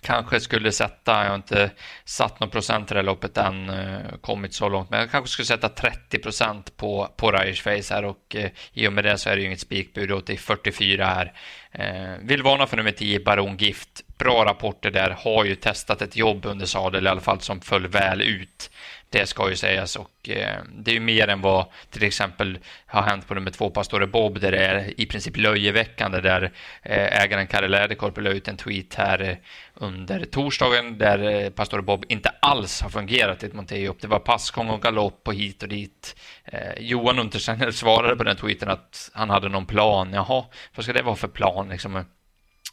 Kanske 0.00 0.40
skulle 0.40 0.72
sätta, 0.72 1.22
jag 1.22 1.28
har 1.28 1.34
inte 1.34 1.70
satt 2.04 2.40
någon 2.40 2.50
procent 2.50 2.90
i 2.90 2.94
det 2.94 2.98
här 2.98 3.04
loppet 3.04 3.36
än, 3.36 3.70
eh, 3.70 4.16
kommit 4.20 4.54
så 4.54 4.68
långt, 4.68 4.90
men 4.90 5.00
jag 5.00 5.10
kanske 5.10 5.32
skulle 5.32 5.46
sätta 5.46 5.68
30 5.68 6.18
procent 6.18 6.76
på, 6.76 7.08
på 7.16 7.32
Ryers 7.32 7.62
Face 7.62 7.94
här 7.94 8.04
och 8.04 8.36
eh, 8.36 8.50
i 8.72 8.88
och 8.88 8.92
med 8.92 9.04
det 9.04 9.18
så 9.18 9.30
är 9.30 9.36
det 9.36 9.40
ju 9.40 9.46
inget 9.46 9.60
spikbud 9.60 10.12
åt 10.12 10.30
i 10.30 10.36
44 10.36 11.06
här. 11.06 11.32
Eh, 11.72 12.16
vill 12.22 12.42
varna 12.42 12.66
för 12.66 12.76
nummer 12.76 12.92
10, 12.92 13.20
Baron 13.20 13.56
Gift. 13.56 14.04
Bra 14.18 14.44
rapporter 14.44 14.90
där, 14.90 15.10
har 15.10 15.44
ju 15.44 15.54
testat 15.54 16.02
ett 16.02 16.16
jobb 16.16 16.46
under 16.46 16.66
sadel 16.66 17.06
i 17.06 17.08
alla 17.08 17.20
fall 17.20 17.40
som 17.40 17.60
föll 17.60 17.86
väl 17.86 18.22
ut. 18.22 18.70
Det 19.10 19.26
ska 19.26 19.50
ju 19.50 19.56
sägas 19.56 19.96
och 19.96 20.28
eh, 20.28 20.56
det 20.72 20.90
är 20.90 20.94
ju 20.94 21.00
mer 21.00 21.28
än 21.28 21.40
vad 21.40 21.66
till 21.90 22.02
exempel 22.02 22.58
har 22.86 23.02
hänt 23.02 23.28
på 23.28 23.34
nummer 23.34 23.50
två 23.50 23.70
Pastore 23.70 24.06
Bob 24.06 24.40
där 24.40 24.52
det 24.52 24.66
är 24.66 25.00
i 25.00 25.06
princip 25.06 25.36
löjeväckande 25.36 26.20
där 26.20 26.52
eh, 26.82 27.22
ägaren 27.22 27.46
Kalle 27.46 27.68
Läderkorp 27.68 28.18
la 28.18 28.30
ut 28.30 28.48
en 28.48 28.56
tweet 28.56 28.94
här 28.94 29.20
eh, 29.20 29.36
under 29.74 30.24
torsdagen 30.24 30.98
där 30.98 31.18
eh, 31.18 31.50
Pastore 31.50 31.82
Bob 31.82 32.04
inte 32.08 32.28
alls 32.28 32.80
har 32.80 32.90
fungerat 32.90 33.42
i 33.42 33.46
ett 33.46 33.54
Monteo. 33.54 33.94
Det 34.00 34.06
var 34.06 34.18
passgång 34.18 34.70
och 34.70 34.82
galopp 34.82 35.28
och 35.28 35.34
hit 35.34 35.62
och 35.62 35.68
dit. 35.68 36.16
Eh, 36.44 36.78
Johan 36.78 37.18
Untersen 37.18 37.72
svarade 37.72 38.16
på 38.16 38.24
den 38.24 38.36
tweeten 38.36 38.68
att 38.68 39.10
han 39.14 39.30
hade 39.30 39.48
någon 39.48 39.66
plan. 39.66 40.12
Jaha, 40.12 40.44
vad 40.74 40.84
ska 40.84 40.92
det 40.92 41.02
vara 41.02 41.16
för 41.16 41.28
plan 41.28 41.68
liksom? 41.68 42.04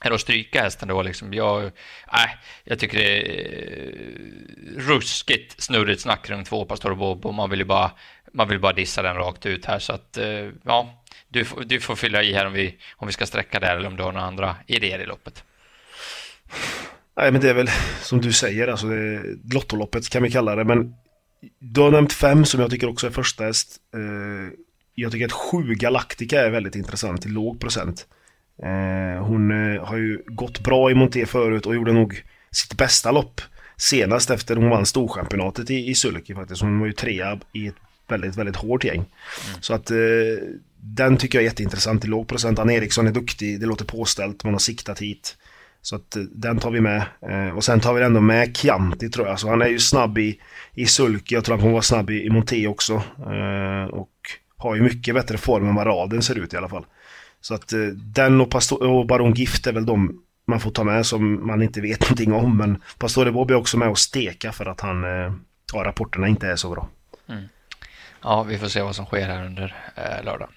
Är 0.01 0.11
att 0.11 0.21
stryka 0.21 0.61
hästen 0.61 0.87
då 0.87 1.01
liksom. 1.01 1.33
Jag, 1.33 1.65
äh, 1.65 1.71
jag 2.63 2.79
tycker 2.79 2.97
det 2.97 3.21
är 3.21 3.91
ruskigt 4.77 5.61
snurrigt 5.61 6.01
snack 6.01 6.29
runt 6.29 6.47
två 6.47 6.65
Pastor 6.65 6.95
Bob 6.95 7.25
och 7.25 7.33
man 7.33 7.49
vill 7.49 7.59
ju 7.59 7.65
bara, 7.65 7.91
man 8.33 8.47
vill 8.47 8.59
bara 8.59 8.73
dissa 8.73 9.01
den 9.01 9.15
rakt 9.15 9.45
ut 9.45 9.65
här 9.65 9.79
så 9.79 9.93
att 9.93 10.17
äh, 10.17 10.49
ja, 10.63 11.03
du, 11.27 11.45
du 11.65 11.79
får 11.79 11.95
fylla 11.95 12.23
i 12.23 12.33
här 12.33 12.45
om 12.45 12.53
vi, 12.53 12.77
om 12.95 13.07
vi 13.07 13.13
ska 13.13 13.25
sträcka 13.25 13.59
där 13.59 13.75
eller 13.75 13.87
om 13.87 13.97
du 13.97 14.03
har 14.03 14.11
några 14.11 14.27
andra 14.27 14.55
idéer 14.67 14.99
i 14.99 15.05
loppet. 15.05 15.43
Nej 17.17 17.31
men 17.31 17.41
det 17.41 17.49
är 17.49 17.53
väl 17.53 17.69
som 18.01 18.21
du 18.21 18.33
säger, 18.33 18.67
alltså 18.67 18.87
det, 18.87 19.23
Lottoloppet 19.53 20.09
kan 20.09 20.23
vi 20.23 20.31
kalla 20.31 20.55
det 20.55 20.63
men 20.63 20.95
du 21.59 21.81
har 21.81 21.91
nämnt 21.91 22.13
fem 22.13 22.45
som 22.45 22.61
jag 22.61 22.69
tycker 22.69 22.89
också 22.89 23.07
är 23.07 23.11
första 23.11 23.43
häst. 23.43 23.77
Eh, 23.93 24.53
jag 24.95 25.11
tycker 25.11 25.25
att 25.25 25.31
sju 25.31 25.75
Galactica 25.75 26.41
är 26.41 26.49
väldigt 26.49 26.75
intressant 26.75 27.21
till 27.21 27.31
låg 27.31 27.59
procent. 27.59 28.07
Eh, 28.63 29.23
hon 29.23 29.51
eh, 29.51 29.85
har 29.85 29.97
ju 29.97 30.23
gått 30.25 30.59
bra 30.59 30.91
i 30.91 30.95
Monté 30.95 31.25
förut 31.25 31.65
och 31.65 31.75
gjorde 31.75 31.93
nog 31.93 32.23
sitt 32.51 32.77
bästa 32.77 33.11
lopp 33.11 33.41
senast 33.77 34.29
efter 34.29 34.55
hon 34.55 34.69
vann 34.69 34.85
storchampionatet 34.85 35.69
i, 35.69 35.89
i 35.89 35.95
Sulky 35.95 36.35
faktiskt. 36.35 36.61
Hon 36.61 36.79
var 36.79 36.87
ju 36.87 36.93
trea 36.93 37.39
i 37.53 37.67
ett 37.67 37.75
väldigt, 38.07 38.35
väldigt 38.35 38.55
hårt 38.55 38.83
gäng. 38.83 38.95
Mm. 38.95 39.61
Så 39.61 39.73
att 39.73 39.91
eh, 39.91 39.97
den 40.79 41.17
tycker 41.17 41.37
jag 41.37 41.43
är 41.43 41.49
jätteintressant 41.49 42.05
i 42.05 42.07
låg 42.07 42.27
procent. 42.27 42.59
Ann 42.59 42.69
Eriksson 42.69 43.07
är 43.07 43.11
duktig, 43.11 43.59
det 43.59 43.65
låter 43.65 43.85
påställt, 43.85 44.43
man 44.43 44.53
har 44.53 44.59
siktat 44.59 45.01
hit. 45.01 45.37
Så 45.81 45.95
att 45.95 46.17
den 46.31 46.57
tar 46.57 46.71
vi 46.71 46.81
med. 46.81 47.03
och 47.55 47.63
sen 47.63 47.79
tar 47.79 47.93
vi 47.93 48.03
ändå 48.03 48.21
med 48.21 48.57
Chianti 48.57 49.09
tror 49.09 49.27
jag. 49.27 49.39
Så 49.39 49.49
han 49.49 49.61
är 49.61 49.67
ju 49.67 49.79
snabb 49.79 50.17
i, 50.17 50.39
i 50.73 50.85
Sulky, 50.85 51.35
jag 51.35 51.43
tror 51.43 51.55
han 51.55 51.61
kommer 51.61 51.71
vara 51.71 51.81
snabb 51.81 52.09
i, 52.09 52.25
i 52.25 52.29
Monté 52.29 52.67
också. 52.67 53.03
och 53.91 54.11
har 54.57 54.75
ju 54.75 54.81
mycket 54.81 55.15
bättre 55.15 55.37
form 55.37 55.69
än 55.69 55.75
vad 55.75 55.87
raden 55.87 56.21
ser 56.21 56.39
ut 56.39 56.53
i 56.53 56.57
alla 56.57 56.69
fall. 56.69 56.85
Så 57.45 57.53
att 57.53 57.73
eh, 57.73 57.79
den 57.95 58.41
och, 58.41 58.49
Pastor 58.49 58.83
och 58.83 59.05
Baron 59.05 59.33
Gift 59.33 59.67
är 59.67 59.73
väl 59.73 59.85
de 59.85 60.21
man 60.47 60.59
får 60.59 60.71
ta 60.71 60.83
med 60.83 61.05
som 61.05 61.47
man 61.47 61.61
inte 61.61 61.81
vet 61.81 62.01
någonting 62.01 62.33
om. 62.33 62.57
Men 62.57 62.81
Pastore 62.97 63.31
Bob 63.31 63.51
är 63.51 63.55
också 63.55 63.77
med 63.77 63.89
och 63.89 63.99
steka 63.99 64.51
för 64.51 64.65
att 64.65 64.81
han, 64.81 65.03
eh, 65.03 65.33
ja, 65.73 65.83
rapporterna 65.83 66.27
inte 66.27 66.47
är 66.47 66.55
så 66.55 66.69
bra. 66.69 66.89
Mm. 67.27 67.43
Ja, 68.21 68.43
vi 68.43 68.57
får 68.57 68.67
se 68.67 68.81
vad 68.81 68.95
som 68.95 69.05
sker 69.05 69.27
här 69.27 69.45
under 69.45 69.75
eh, 69.95 70.23
lördag. 70.25 70.49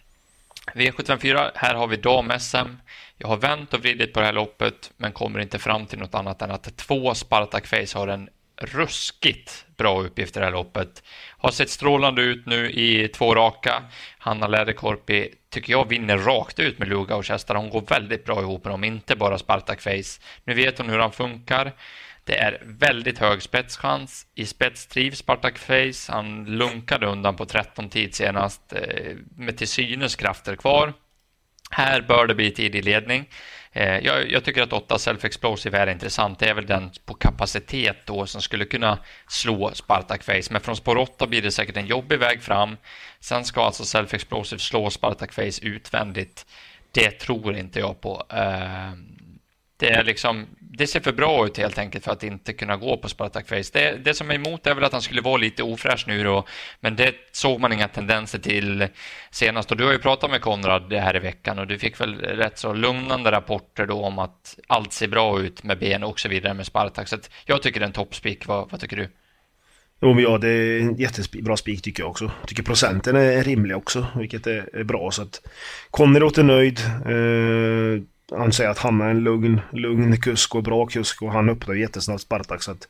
V754, 0.75 1.51
här 1.55 1.75
har 1.75 1.87
vi 1.87 1.97
dam-SM. 1.97 2.77
Jag 3.17 3.29
har 3.29 3.37
vänt 3.37 3.75
och 3.75 3.81
vridit 3.81 4.13
på 4.13 4.21
det 4.21 4.27
här 4.27 4.33
loppet, 4.33 4.91
men 4.97 5.13
kommer 5.13 5.41
inte 5.41 5.59
fram 5.59 5.87
till 5.87 5.99
något 5.99 6.15
annat 6.15 6.43
än 6.43 6.51
att 6.51 6.77
två 6.77 7.15
Spartak 7.15 7.67
Face 7.67 7.99
har 7.99 8.09
en 8.09 8.29
ruskigt 8.61 9.67
bra 9.77 10.03
uppgift 10.03 10.37
i 10.37 10.39
det 10.39 10.45
här 10.45 10.53
loppet. 10.53 11.03
Har 11.39 11.51
sett 11.51 11.71
strålande 11.71 12.23
ut 12.23 12.47
nu 12.47 12.71
i 12.71 13.09
två 13.09 13.35
raka. 13.35 13.83
Hanna 14.19 14.47
Läderkorpi 14.47 15.35
tycker 15.51 15.73
jag 15.73 15.89
vinner 15.89 16.19
rakt 16.19 16.59
ut 16.59 16.79
med 16.79 16.89
Luga 16.89 17.17
och 17.17 17.25
Chester. 17.25 17.55
Hon 17.55 17.71
går 17.71 17.85
väldigt 17.89 18.25
bra 18.25 18.41
ihop 18.41 18.65
med 18.65 18.73
dem, 18.73 18.85
inte 18.85 19.17
bara 19.17 19.39
Spartak 19.39 19.81
Face. 19.81 20.21
Nu 20.45 20.55
vet 20.55 20.79
hon 20.79 20.89
hur 20.89 20.99
han 20.99 21.13
funkar. 21.13 21.73
Det 22.25 22.39
är 22.39 22.63
väldigt 22.65 23.19
hög 23.19 23.43
spetschans. 23.43 24.27
I 24.35 24.47
spets 24.47 24.87
trivs 24.87 25.19
Spartak 25.19 25.59
Face. 25.59 26.13
Han 26.13 26.45
lunkade 26.45 27.07
undan 27.07 27.37
på 27.37 27.47
13 27.47 27.89
tid 27.89 28.15
senast 28.15 28.73
eh, 28.73 29.17
med 29.37 29.59
till 29.59 29.69
synes 29.69 30.17
krafter 30.17 30.57
kvar. 30.57 30.93
Här 31.71 32.01
bör 32.01 32.27
det 32.27 32.35
bli 32.35 32.51
tidig 32.51 32.85
ledning. 32.85 33.29
Eh, 33.79 33.99
jag, 33.99 34.31
jag, 34.31 34.45
tycker 34.45 34.63
att 34.63 34.73
8 34.73 34.99
Self 34.99 35.25
Explosive 35.25 35.79
är 35.79 35.87
intressant. 35.87 36.39
Det 36.39 36.49
är 36.49 36.55
väl 36.55 36.67
den 36.67 36.91
på 37.05 37.15
kapacitet 37.15 37.97
då 38.05 38.27
som 38.27 38.43
skulle 38.43 38.65
kunna 38.65 38.99
slå 39.29 39.71
Spartak 39.75 40.23
Face. 40.23 40.43
Men 40.51 40.61
från 40.61 40.77
spår 40.77 40.97
8 40.97 41.27
blir 41.27 41.43
det 41.43 41.51
säkert 41.51 41.77
en 41.77 41.87
jobbig 41.87 42.19
väg 42.19 42.43
fram. 42.43 42.77
Sen 43.21 43.45
ska 43.45 43.63
alltså 43.63 43.85
Self 43.85 44.15
Explosive 44.15 44.59
slå 44.59 44.91
Spartak 44.91 45.33
Face 45.33 45.63
utvändigt. 45.63 46.47
Det 46.93 47.11
tror 47.11 47.57
inte 47.57 47.81
jag 47.81 48.01
på. 48.01 48.27
Eh, 48.31 48.93
det, 49.81 49.91
är 49.91 50.05
liksom, 50.05 50.47
det 50.61 50.87
ser 50.87 51.01
för 51.01 51.13
bra 51.13 51.47
ut 51.47 51.59
helt 51.59 51.79
enkelt 51.79 52.05
för 52.05 52.13
att 52.13 52.23
inte 52.23 52.53
kunna 52.53 52.77
gå 52.77 52.97
på 52.97 53.09
Spartak 53.09 53.49
Face. 53.49 53.71
Det, 53.73 54.05
det 54.05 54.15
som 54.15 54.31
är 54.31 54.35
emot 54.35 54.67
är 54.67 54.75
väl 54.75 54.85
att 54.85 54.93
han 54.93 55.03
skulle 55.03 55.21
vara 55.21 55.37
lite 55.37 55.63
ofräsch 55.63 56.05
nu 56.07 56.25
då, 56.25 56.45
men 56.81 56.97
det 56.97 57.15
såg 57.33 57.61
man 57.61 57.73
inga 57.73 57.89
tendenser 57.89 58.39
till 58.39 58.89
senast. 59.31 59.71
Och 59.71 59.77
du 59.77 59.85
har 59.85 59.93
ju 59.93 59.99
pratat 59.99 60.31
med 60.31 60.41
Konrad 60.41 60.91
det 60.91 61.01
här 61.01 61.17
i 61.17 61.19
veckan 61.19 61.59
och 61.59 61.67
du 61.67 61.79
fick 61.79 62.01
väl 62.01 62.15
rätt 62.15 62.59
så 62.59 62.73
lugnande 62.73 63.31
rapporter 63.31 63.87
då 63.87 64.01
om 64.01 64.19
att 64.19 64.59
allt 64.67 64.93
ser 64.93 65.09
bra 65.09 65.41
ut 65.41 65.63
med 65.63 65.79
ben 65.79 66.05
och 66.05 66.21
så 66.21 66.29
vidare 66.29 66.55
med 66.55 66.67
Spartak. 66.67 67.09
Så 67.09 67.17
jag 67.45 67.63
tycker 67.63 67.81
det 67.81 67.85
är 67.85 67.89
en 67.89 67.93
toppspik. 67.93 68.47
Vad, 68.47 68.71
vad 68.71 68.81
tycker 68.81 68.97
du? 68.97 69.09
Jo 70.03 70.15
men 70.15 70.25
ja, 70.25 70.39
det 70.39 70.49
är 70.49 70.81
en 70.81 70.97
jättebra 70.97 71.57
spik 71.57 71.83
tycker 71.83 72.03
jag 72.03 72.11
också. 72.11 72.25
Jag 72.41 72.49
tycker 72.49 72.63
procenten 72.63 73.17
är 73.17 73.43
rimlig 73.43 73.77
också, 73.77 74.07
vilket 74.17 74.47
är, 74.47 74.85
bra. 74.85 75.11
Så 75.11 75.23
att 75.23 75.41
Conny 75.91 76.19
låter 76.19 76.43
nöjd. 76.43 76.81
Eh, 77.07 78.03
han 78.31 78.53
säger 78.53 78.71
att 78.71 78.79
han 78.79 79.01
är 79.01 79.09
en 79.09 79.21
lugn, 79.21 79.61
lugn 79.73 80.21
kusk 80.21 80.55
och 80.55 80.63
bra 80.63 80.87
kusk 80.87 81.23
och 81.23 81.33
han 81.33 81.49
öppnar 81.49 81.75
jättesnabbt 81.75 82.21
Spartak. 82.21 82.63
Så 82.63 82.71
att, 82.71 82.89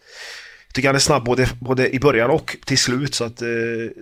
jag 0.66 0.74
tycker 0.74 0.88
han 0.88 0.96
är 0.96 1.00
snabb 1.00 1.24
både, 1.24 1.48
både 1.60 1.94
i 1.94 2.00
början 2.00 2.30
och 2.30 2.56
till 2.66 2.78
slut. 2.78 3.14
Så 3.14 3.24
att, 3.24 3.42
eh, 3.42 3.48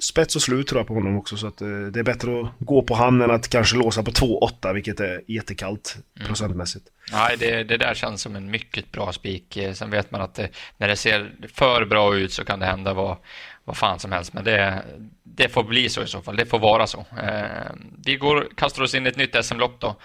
spets 0.00 0.36
och 0.36 0.42
slut 0.42 0.66
tror 0.66 0.80
jag 0.80 0.86
på 0.86 0.94
honom 0.94 1.16
också. 1.16 1.36
Så 1.36 1.46
att, 1.46 1.60
eh, 1.60 1.68
det 1.68 2.00
är 2.00 2.04
bättre 2.04 2.40
att 2.40 2.48
gå 2.58 2.82
på 2.82 2.94
han 2.94 3.22
än 3.22 3.30
att 3.30 3.48
kanske 3.48 3.76
låsa 3.76 4.02
på 4.02 4.10
2-8 4.10 4.72
vilket 4.72 5.00
är 5.00 5.22
jättekallt 5.26 5.96
mm. 6.16 6.26
procentmässigt. 6.26 6.86
Nej, 7.12 7.36
det, 7.38 7.64
det 7.64 7.76
där 7.76 7.94
känns 7.94 8.22
som 8.22 8.36
en 8.36 8.50
mycket 8.50 8.92
bra 8.92 9.12
spik. 9.12 9.56
Eh, 9.56 9.72
sen 9.72 9.90
vet 9.90 10.10
man 10.10 10.20
att 10.20 10.34
det, 10.34 10.48
när 10.76 10.88
det 10.88 10.96
ser 10.96 11.30
för 11.54 11.84
bra 11.84 12.16
ut 12.16 12.32
så 12.32 12.44
kan 12.44 12.58
det 12.58 12.66
hända 12.66 12.94
vad, 12.94 13.16
vad 13.64 13.76
fan 13.76 13.98
som 13.98 14.12
helst. 14.12 14.32
Men 14.32 14.44
det, 14.44 14.82
det 15.22 15.48
får 15.48 15.64
bli 15.64 15.88
så 15.88 16.02
i 16.02 16.06
så 16.06 16.22
fall. 16.22 16.36
Det 16.36 16.46
får 16.46 16.58
vara 16.58 16.86
så. 16.86 16.98
Eh, 17.22 17.72
vi 18.04 18.16
går, 18.16 18.48
kastar 18.56 18.82
oss 18.82 18.94
in 18.94 19.06
i 19.06 19.08
ett 19.08 19.16
nytt 19.16 19.44
SM-lopp 19.44 19.80
då. 19.80 19.96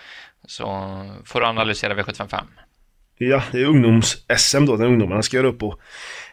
Så 0.45 0.65
får 1.25 1.39
du 1.39 1.45
analysera 1.45 1.93
V755. 1.93 2.43
Ja, 3.17 3.43
det 3.51 3.61
är 3.61 3.65
ungdoms-SM 3.65 4.65
då, 4.65 4.77
där 4.77 4.85
ungdomarna 4.85 5.21
ska 5.21 5.37
göra 5.37 5.47
upp 5.47 5.63
och 5.63 5.79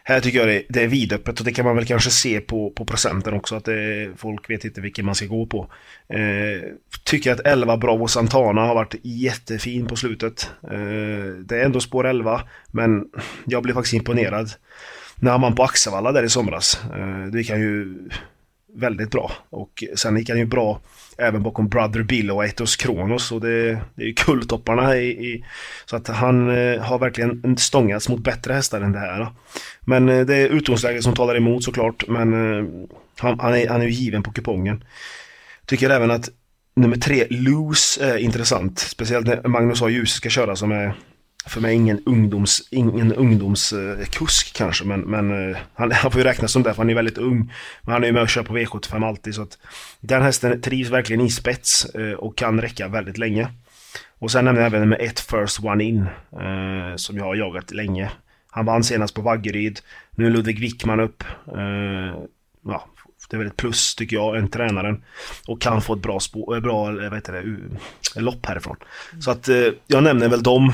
här 0.03 0.19
tycker 0.19 0.39
jag 0.39 0.47
det, 0.47 0.63
det 0.69 0.83
är 0.83 0.87
vidöppet 0.87 1.39
och 1.39 1.45
det 1.45 1.51
kan 1.51 1.65
man 1.65 1.75
väl 1.75 1.85
kanske 1.85 2.09
se 2.09 2.39
på, 2.39 2.69
på 2.69 2.85
procenten 2.85 3.33
också 3.33 3.55
att 3.55 3.65
det, 3.65 4.11
folk 4.17 4.49
vet 4.49 4.65
inte 4.65 4.81
vilken 4.81 5.05
man 5.05 5.15
ska 5.15 5.25
gå 5.25 5.45
på. 5.45 5.71
Eh, 6.07 6.69
tycker 7.03 7.33
att 7.33 7.39
11 7.39 7.77
Bravo 7.77 8.07
Santana 8.07 8.61
har 8.61 8.75
varit 8.75 8.95
jättefin 9.03 9.87
på 9.87 9.95
slutet. 9.95 10.51
Eh, 10.63 11.33
det 11.45 11.59
är 11.59 11.65
ändå 11.65 11.79
spår 11.79 12.07
11 12.07 12.41
men 12.71 13.05
jag 13.45 13.63
blev 13.63 13.73
faktiskt 13.73 13.93
imponerad 13.93 14.49
när 15.15 15.31
han 15.31 15.41
vann 15.41 15.55
på 15.55 15.63
Axevalla 15.63 16.11
där 16.11 16.23
i 16.23 16.29
somras. 16.29 16.81
Eh, 16.95 17.25
det 17.31 17.43
kan 17.43 17.59
ju 17.59 17.95
väldigt 18.75 19.11
bra 19.11 19.31
och 19.49 19.83
sen 19.95 20.17
gick 20.17 20.29
han 20.29 20.39
ju 20.39 20.45
bra 20.45 20.81
även 21.17 21.43
bakom 21.43 21.69
Brother 21.69 22.03
Bill 22.03 22.31
och 22.31 22.45
Etos 22.45 22.75
Kronos 22.75 23.31
och 23.31 23.41
det, 23.41 23.71
det 23.95 24.03
är 24.03 24.07
ju 24.07 24.13
kulltopparna 24.13 24.97
i, 24.97 25.09
i, 25.09 25.45
så 25.85 25.95
att 25.95 26.07
han 26.07 26.49
eh, 26.49 26.81
har 26.81 26.99
verkligen 26.99 27.57
stångats 27.57 28.09
mot 28.09 28.23
bättre 28.23 28.53
hästar 28.53 28.81
än 28.81 28.91
det 28.91 28.99
här. 28.99 29.27
Men 29.81 30.09
eh, 30.09 30.25
det 30.25 30.35
är 30.35 30.49
utgångsläget 30.49 31.03
som 31.03 31.13
talar 31.13 31.35
emot 31.35 31.63
såklart 31.63 32.07
men 32.07 32.33
eh, 32.33 32.89
han, 33.17 33.39
han, 33.39 33.55
är, 33.55 33.67
han 33.67 33.81
är 33.81 33.85
ju 33.85 33.91
given 33.91 34.23
på 34.23 34.31
kupongen. 34.31 34.83
Tycker 35.65 35.89
även 35.89 36.11
att 36.11 36.29
nummer 36.75 36.97
tre, 36.97 37.27
Loose, 37.29 38.05
är 38.05 38.17
intressant. 38.17 38.79
Speciellt 38.79 39.27
när 39.27 39.47
Magnus 39.47 39.81
A. 39.81 39.89
Ljus 39.89 40.11
ska 40.11 40.29
köra 40.29 40.55
som 40.55 40.71
är 40.71 40.93
för 41.45 41.61
mig 41.61 41.75
ingen 41.75 42.03
ungdoms, 42.05 42.67
ingen 42.71 43.13
ungdomskusk 43.13 44.47
eh, 44.47 44.57
kanske, 44.57 44.85
men, 44.85 45.01
men 45.01 45.51
eh, 45.51 45.57
han, 45.73 45.91
han 45.91 46.11
får 46.11 46.21
ju 46.21 46.27
räknas 46.27 46.51
som 46.51 46.63
det 46.63 46.73
för 46.73 46.77
han 46.77 46.89
är 46.89 46.95
väldigt 46.95 47.17
ung. 47.17 47.53
Men 47.81 47.93
han 47.93 48.03
är 48.03 48.07
ju 48.07 48.13
med 48.13 48.21
och 48.21 48.29
kör 48.29 48.43
på 48.43 48.57
V75 48.57 49.07
alltid, 49.07 49.35
så 49.35 49.41
att 49.41 49.57
den 49.99 50.21
hästen 50.21 50.61
trivs 50.61 50.89
verkligen 50.89 51.21
i 51.21 51.29
spets 51.29 51.85
eh, 51.85 52.13
och 52.13 52.37
kan 52.37 52.61
räcka 52.61 52.87
väldigt 52.87 53.17
länge. 53.17 53.47
Och 54.19 54.31
sen 54.31 54.45
nämner 54.45 54.61
jag 54.61 54.73
även 54.73 54.89
med 54.89 55.01
ett 55.01 55.19
First 55.19 55.63
One 55.63 55.83
In, 55.83 56.01
eh, 56.31 56.95
som 56.95 57.17
jag 57.17 57.25
har 57.25 57.35
jagat 57.35 57.71
länge. 57.71 58.11
Han 58.51 58.65
vann 58.65 58.83
senast 58.83 59.13
på 59.13 59.21
Vaggeryd. 59.21 59.79
Nu 60.11 60.25
är 60.25 60.29
Ludvig 60.29 60.59
Wickman 60.59 60.99
upp. 60.99 61.23
ja, 62.65 62.85
det 63.29 63.35
är 63.35 63.37
väl 63.37 63.47
ett 63.47 63.57
plus 63.57 63.95
tycker 63.95 64.15
jag, 64.15 64.37
en 64.37 64.49
tränaren. 64.49 65.03
Och 65.47 65.61
kan 65.61 65.81
få 65.81 65.93
ett 65.93 66.01
bra, 66.01 66.19
spår, 66.19 66.59
bra 66.59 66.91
vad 66.91 67.13
heter 67.13 67.33
det, 68.13 68.21
lopp 68.21 68.45
härifrån. 68.45 68.75
Så 69.19 69.31
att 69.31 69.49
jag 69.87 70.03
nämner 70.03 70.29
väl 70.29 70.43
dem 70.43 70.73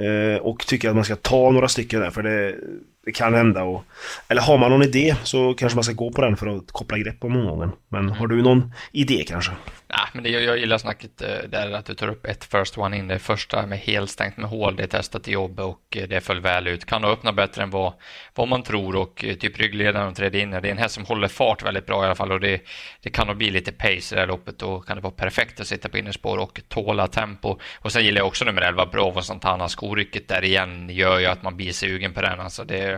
Eh, 0.00 0.40
och 0.40 0.66
tycker 0.66 0.88
att 0.88 0.94
man 0.94 1.04
ska 1.04 1.16
ta 1.16 1.50
några 1.50 1.68
stycken 1.68 2.00
där 2.00 2.10
för 2.10 2.22
det, 2.22 2.56
det 3.04 3.12
kan 3.12 3.34
hända. 3.34 3.62
Och, 3.62 3.84
eller 4.28 4.42
har 4.42 4.58
man 4.58 4.70
någon 4.70 4.82
idé 4.82 5.16
så 5.22 5.54
kanske 5.54 5.76
man 5.76 5.84
ska 5.84 5.92
gå 5.92 6.12
på 6.12 6.22
den 6.22 6.36
för 6.36 6.46
att 6.46 6.72
koppla 6.72 6.98
grepp 6.98 7.24
om 7.24 7.36
omgången. 7.36 7.72
Men 7.88 8.08
har 8.08 8.26
du 8.26 8.42
någon 8.42 8.72
idé 8.92 9.24
kanske? 9.28 9.52
Ja, 9.88 10.08
men 10.12 10.24
det, 10.24 10.30
jag 10.30 10.58
gillar 10.58 10.78
snacket 10.78 11.22
eh, 11.22 11.48
där 11.48 11.72
att 11.72 11.86
du 11.86 11.94
tar 11.94 12.08
upp 12.08 12.26
ett 12.26 12.44
first 12.44 12.78
one 12.78 12.98
in. 12.98 13.08
Det 13.08 13.18
första 13.18 13.66
med 13.66 13.78
helstängt 13.78 14.36
med 14.36 14.50
hål, 14.50 14.76
det 14.76 14.82
är 14.82 14.86
testat 14.86 15.28
i 15.28 15.32
jobb 15.32 15.60
och 15.60 15.96
eh, 15.96 16.08
det 16.08 16.20
föll 16.20 16.40
väl 16.40 16.66
ut. 16.66 16.84
Kan 16.84 17.04
öppna 17.04 17.32
bättre 17.32 17.62
än 17.62 17.70
vad, 17.70 17.92
vad 18.34 18.48
man 18.48 18.62
tror 18.62 18.96
och 18.96 19.24
eh, 19.24 19.34
typ 19.34 19.58
ryggledaren 19.58 20.08
och 20.08 20.16
tredje 20.16 20.42
in. 20.42 20.50
Det 20.50 20.56
är 20.56 20.64
en 20.66 20.78
häst 20.78 20.94
som 20.94 21.04
håller 21.04 21.28
fart 21.28 21.62
väldigt 21.62 21.86
bra 21.86 22.02
i 22.02 22.06
alla 22.06 22.14
fall 22.14 22.32
och 22.32 22.40
det, 22.40 22.60
det 23.02 23.10
kan 23.10 23.26
nog 23.26 23.36
bli 23.36 23.50
lite 23.50 23.72
pace 23.72 23.94
i 23.94 24.14
det 24.14 24.20
här 24.20 24.26
loppet. 24.26 24.58
Då 24.58 24.80
kan 24.80 24.96
det 24.96 25.02
vara 25.02 25.14
perfekt 25.14 25.60
att 25.60 25.66
sitta 25.66 25.88
på 25.88 25.98
innerspår 25.98 26.38
och 26.38 26.60
tåla 26.68 27.06
tempo. 27.06 27.58
Och 27.78 27.92
sen 27.92 28.04
gillar 28.04 28.18
jag 28.18 28.26
också 28.26 28.44
nummer 28.44 28.62
11, 28.62 28.86
Bravo 28.86 29.22
Santana. 29.22 29.68
Skorycket 29.68 30.28
där 30.28 30.44
igen 30.44 30.88
gör 30.90 31.18
ju 31.18 31.26
att 31.26 31.42
man 31.42 31.56
blir 31.56 31.72
sugen 31.72 32.14
på 32.14 32.20
den. 32.20 32.40
Alltså 32.40 32.64
det, 32.64 32.93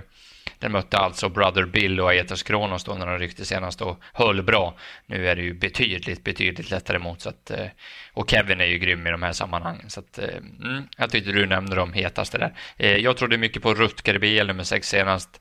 den 0.58 0.72
mötte 0.72 0.96
alltså 0.96 1.28
Brother 1.28 1.64
Bill 1.64 2.00
och 2.00 2.10
Aetos 2.10 2.42
Kronos 2.42 2.84
då 2.84 2.94
när 2.94 3.06
de 3.06 3.18
ryckte 3.18 3.44
senast 3.44 3.82
och 3.82 4.00
höll 4.12 4.42
bra. 4.42 4.74
Nu 5.06 5.28
är 5.28 5.36
det 5.36 5.42
ju 5.42 5.54
betydligt, 5.54 6.24
betydligt 6.24 6.70
lättare 6.70 6.98
mot. 6.98 7.20
Så 7.20 7.28
att, 7.28 7.50
eh, 7.50 7.66
och 8.12 8.30
Kevin 8.30 8.60
är 8.60 8.64
ju 8.64 8.78
grym 8.78 9.06
i 9.06 9.10
de 9.10 9.22
här 9.22 9.32
sammanhangen. 9.32 9.90
Så 9.90 10.00
att, 10.00 10.18
eh, 10.18 10.36
mm, 10.62 10.88
jag 10.96 11.10
tyckte 11.10 11.32
du 11.32 11.46
nämnde 11.46 11.76
de 11.76 11.92
hetaste 11.92 12.38
där. 12.38 12.52
Eh, 12.76 12.96
jag 12.96 13.16
trodde 13.16 13.38
mycket 13.38 13.62
på 13.62 13.74
Rutger 13.74 14.18
BL 14.18 14.46
nummer 14.46 14.64
6 14.64 14.88
senast. 14.88 15.40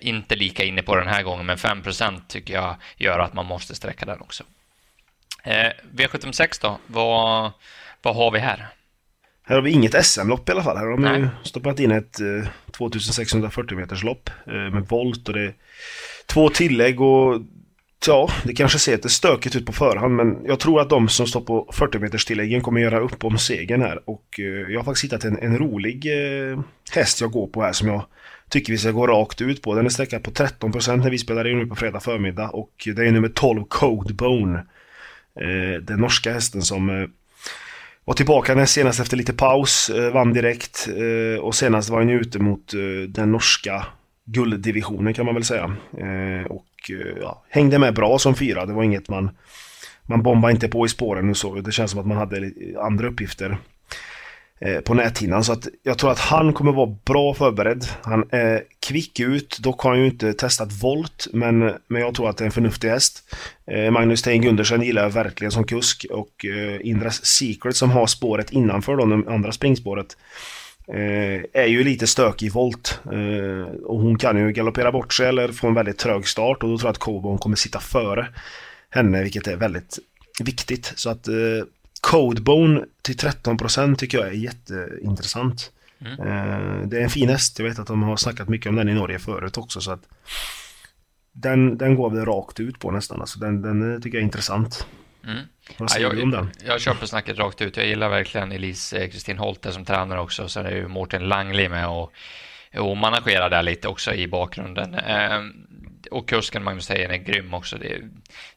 Inte 0.00 0.36
lika 0.36 0.64
inne 0.64 0.82
på 0.82 0.96
den 0.96 1.08
här 1.08 1.22
gången, 1.22 1.46
men 1.46 1.58
5% 1.58 2.28
tycker 2.28 2.54
jag 2.54 2.76
gör 2.96 3.18
att 3.18 3.34
man 3.34 3.46
måste 3.46 3.74
sträcka 3.74 4.06
den 4.06 4.20
också. 4.20 4.44
V76 5.92 6.58
då, 6.62 6.78
vad, 6.86 7.52
vad 8.02 8.16
har 8.16 8.30
vi 8.30 8.38
här? 8.38 8.68
Här 9.44 9.54
har 9.54 9.62
vi 9.62 9.70
inget 9.70 10.06
SM-lopp 10.06 10.48
i 10.48 10.52
alla 10.52 10.62
fall. 10.62 10.76
Här 10.76 10.84
har 10.84 10.90
de 10.90 11.02
Nej. 11.02 11.20
ju 11.20 11.28
stoppat 11.42 11.80
in 11.80 11.90
ett 11.90 12.20
eh, 12.20 12.48
2640 12.70 13.78
meters 13.78 14.02
lopp 14.02 14.30
eh, 14.46 14.52
med 14.52 14.86
volt 14.88 15.28
och 15.28 15.34
det 15.34 15.42
är 15.42 15.54
två 16.26 16.48
tillägg 16.48 17.00
och 17.00 17.40
ja, 18.06 18.28
det 18.44 18.54
kanske 18.54 18.78
ser 18.78 18.92
lite 18.92 19.08
stökigt 19.08 19.56
ut 19.56 19.66
på 19.66 19.72
förhand 19.72 20.14
men 20.16 20.44
jag 20.44 20.60
tror 20.60 20.80
att 20.80 20.90
de 20.90 21.08
som 21.08 21.26
står 21.26 21.40
på 21.40 21.70
40 21.72 21.98
meters 21.98 22.24
tilläggen 22.24 22.60
kommer 22.60 22.80
göra 22.80 23.00
upp 23.00 23.24
om 23.24 23.38
segern 23.38 23.82
här 23.82 24.10
och 24.10 24.24
eh, 24.38 24.44
jag 24.44 24.78
har 24.78 24.84
faktiskt 24.84 25.04
hittat 25.04 25.24
en, 25.24 25.38
en 25.38 25.58
rolig 25.58 26.06
eh, 26.06 26.60
häst 26.92 27.20
jag 27.20 27.30
går 27.30 27.46
på 27.46 27.62
här 27.62 27.72
som 27.72 27.88
jag 27.88 28.04
tycker 28.48 28.72
vi 28.72 28.78
ska 28.78 28.90
gå 28.90 29.06
rakt 29.06 29.40
ut 29.40 29.62
på. 29.62 29.74
Den 29.74 29.86
är 29.86 29.90
sträckad 29.90 30.22
på 30.22 30.30
13% 30.30 30.96
när 30.96 31.10
vi 31.10 31.18
spelar 31.18 31.46
in 31.46 31.58
nu 31.58 31.66
på 31.66 31.74
fredag 31.74 32.00
förmiddag 32.00 32.48
och 32.48 32.72
det 32.96 33.06
är 33.06 33.12
nummer 33.12 33.28
12 33.28 33.64
Codebone. 33.68 34.58
Eh, 35.40 35.82
den 35.82 35.98
norska 35.98 36.32
hästen 36.32 36.62
som 36.62 36.90
eh, 36.90 37.08
var 38.04 38.14
tillbaka 38.14 38.54
näst 38.54 38.72
senast 38.72 39.00
efter 39.00 39.16
lite 39.16 39.32
paus, 39.32 39.90
eh, 39.90 40.12
vann 40.12 40.32
direkt 40.32 40.88
eh, 40.88 41.44
och 41.44 41.54
senast 41.54 41.90
var 41.90 41.98
han 41.98 42.10
ute 42.10 42.38
mot 42.38 42.74
eh, 42.74 43.08
den 43.08 43.32
norska 43.32 43.86
gulddivisionen 44.24 45.14
kan 45.14 45.26
man 45.26 45.34
väl 45.34 45.44
säga. 45.44 45.76
Och 46.48 46.90
ja, 47.20 47.44
hängde 47.48 47.78
med 47.78 47.94
bra 47.94 48.18
som 48.18 48.34
fyra, 48.34 48.66
det 48.66 48.72
var 48.72 48.82
inget 48.82 49.08
man 49.08 49.30
man 50.06 50.22
bombade 50.22 50.52
inte 50.52 50.68
på 50.68 50.86
i 50.86 50.88
spåren 50.88 51.30
och 51.30 51.36
så. 51.36 51.54
Det 51.54 51.72
känns 51.72 51.90
som 51.90 52.00
att 52.00 52.06
man 52.06 52.16
hade 52.16 52.52
andra 52.80 53.08
uppgifter 53.08 53.58
Eh, 54.60 54.80
på 54.80 54.94
näthinnan. 54.94 55.44
Så 55.44 55.52
att 55.52 55.68
jag 55.82 55.98
tror 55.98 56.10
att 56.10 56.18
han 56.18 56.52
kommer 56.52 56.72
vara 56.72 56.96
bra 57.04 57.34
förberedd. 57.34 57.86
Han 58.02 58.24
är 58.30 58.62
kvick 58.80 59.20
ut. 59.20 59.58
Dock 59.58 59.80
har 59.80 59.90
han 59.90 60.00
ju 60.00 60.06
inte 60.06 60.32
testat 60.32 60.72
volt, 60.72 61.26
men, 61.32 61.58
men 61.58 62.00
jag 62.02 62.14
tror 62.14 62.30
att 62.30 62.36
det 62.36 62.44
är 62.44 62.46
en 62.46 62.52
förnuftig 62.52 62.88
häst. 62.88 63.34
Eh, 63.66 63.90
Magnus 63.90 64.22
Tein 64.22 64.42
Gundersen 64.42 64.82
gillar 64.82 65.02
jag 65.02 65.10
verkligen 65.10 65.50
som 65.50 65.64
kusk 65.64 66.06
och 66.10 66.44
eh, 66.44 66.86
Indras 66.86 67.26
Secret 67.26 67.76
som 67.76 67.90
har 67.90 68.06
spåret 68.06 68.52
innanför 68.52 68.96
då, 68.96 69.06
det 69.06 69.32
andra 69.32 69.52
springspåret. 69.52 70.16
Eh, 70.88 71.62
är 71.62 71.66
ju 71.66 71.84
lite 71.84 72.06
stökig 72.06 72.46
i 72.46 72.50
volt. 72.50 73.00
Eh, 73.12 73.74
och 73.84 74.00
hon 74.00 74.18
kan 74.18 74.38
ju 74.38 74.52
galoppera 74.52 74.92
bort 74.92 75.12
sig 75.12 75.28
eller 75.28 75.48
få 75.48 75.66
en 75.66 75.74
väldigt 75.74 75.98
trög 75.98 76.28
start 76.28 76.62
och 76.62 76.68
då 76.68 76.78
tror 76.78 76.88
jag 76.88 76.92
att 76.92 76.98
Cobon 76.98 77.38
kommer 77.38 77.56
sitta 77.56 77.80
före 77.80 78.28
henne, 78.90 79.22
vilket 79.22 79.46
är 79.46 79.56
väldigt 79.56 79.98
viktigt. 80.40 80.92
Så 80.96 81.10
att 81.10 81.28
eh, 81.28 81.34
Codebone 82.12 82.84
till 83.02 83.16
13% 83.16 83.96
tycker 83.96 84.18
jag 84.18 84.26
är 84.26 84.32
jätteintressant. 84.32 85.72
Mm. 86.00 86.12
Eh, 86.12 86.86
det 86.86 86.98
är 86.98 87.02
en 87.02 87.10
fin 87.10 87.28
häst, 87.28 87.58
jag 87.58 87.66
vet 87.66 87.78
att 87.78 87.86
de 87.86 88.02
har 88.02 88.16
snackat 88.16 88.48
mycket 88.48 88.68
om 88.68 88.76
den 88.76 88.88
i 88.88 88.94
Norge 88.94 89.18
förut 89.18 89.58
också 89.58 89.80
så 89.80 89.92
att 89.92 90.02
den, 91.32 91.78
den 91.78 91.94
går 91.94 92.10
väl 92.10 92.24
rakt 92.24 92.60
ut 92.60 92.78
på 92.78 92.90
nästan, 92.90 93.20
alltså 93.20 93.38
den, 93.38 93.62
den 93.62 94.02
tycker 94.02 94.18
jag 94.18 94.22
är 94.22 94.24
intressant. 94.24 94.86
Mm. 95.24 95.38
Vad 95.78 95.90
säger 95.90 96.06
ja, 96.06 96.10
jag, 96.10 96.18
du 96.18 96.22
om 96.22 96.30
den? 96.30 96.50
Jag 96.66 96.80
köper 96.80 97.06
snacket 97.06 97.38
rakt 97.38 97.62
ut. 97.62 97.76
Jag 97.76 97.86
gillar 97.86 98.08
verkligen 98.08 98.52
Elise 98.52 99.08
Kristin 99.08 99.38
Holte 99.38 99.72
som 99.72 99.84
tränare 99.84 100.20
också. 100.20 100.48
Sen 100.48 100.66
är 100.66 100.70
ju 100.70 100.88
Mårten 100.88 101.28
Langli 101.28 101.68
med 101.68 101.88
och, 101.88 102.12
och 102.78 102.96
managerar 102.96 103.50
där 103.50 103.62
lite 103.62 103.88
också 103.88 104.14
i 104.14 104.28
bakgrunden. 104.28 104.94
Eh, 104.94 105.40
och 106.10 106.28
kusken 106.28 106.64
Magnus 106.64 106.88
Heijen 106.88 107.10
är 107.10 107.16
grym 107.16 107.54
också. 107.54 107.78
Det 107.78 107.92
är, 107.92 108.08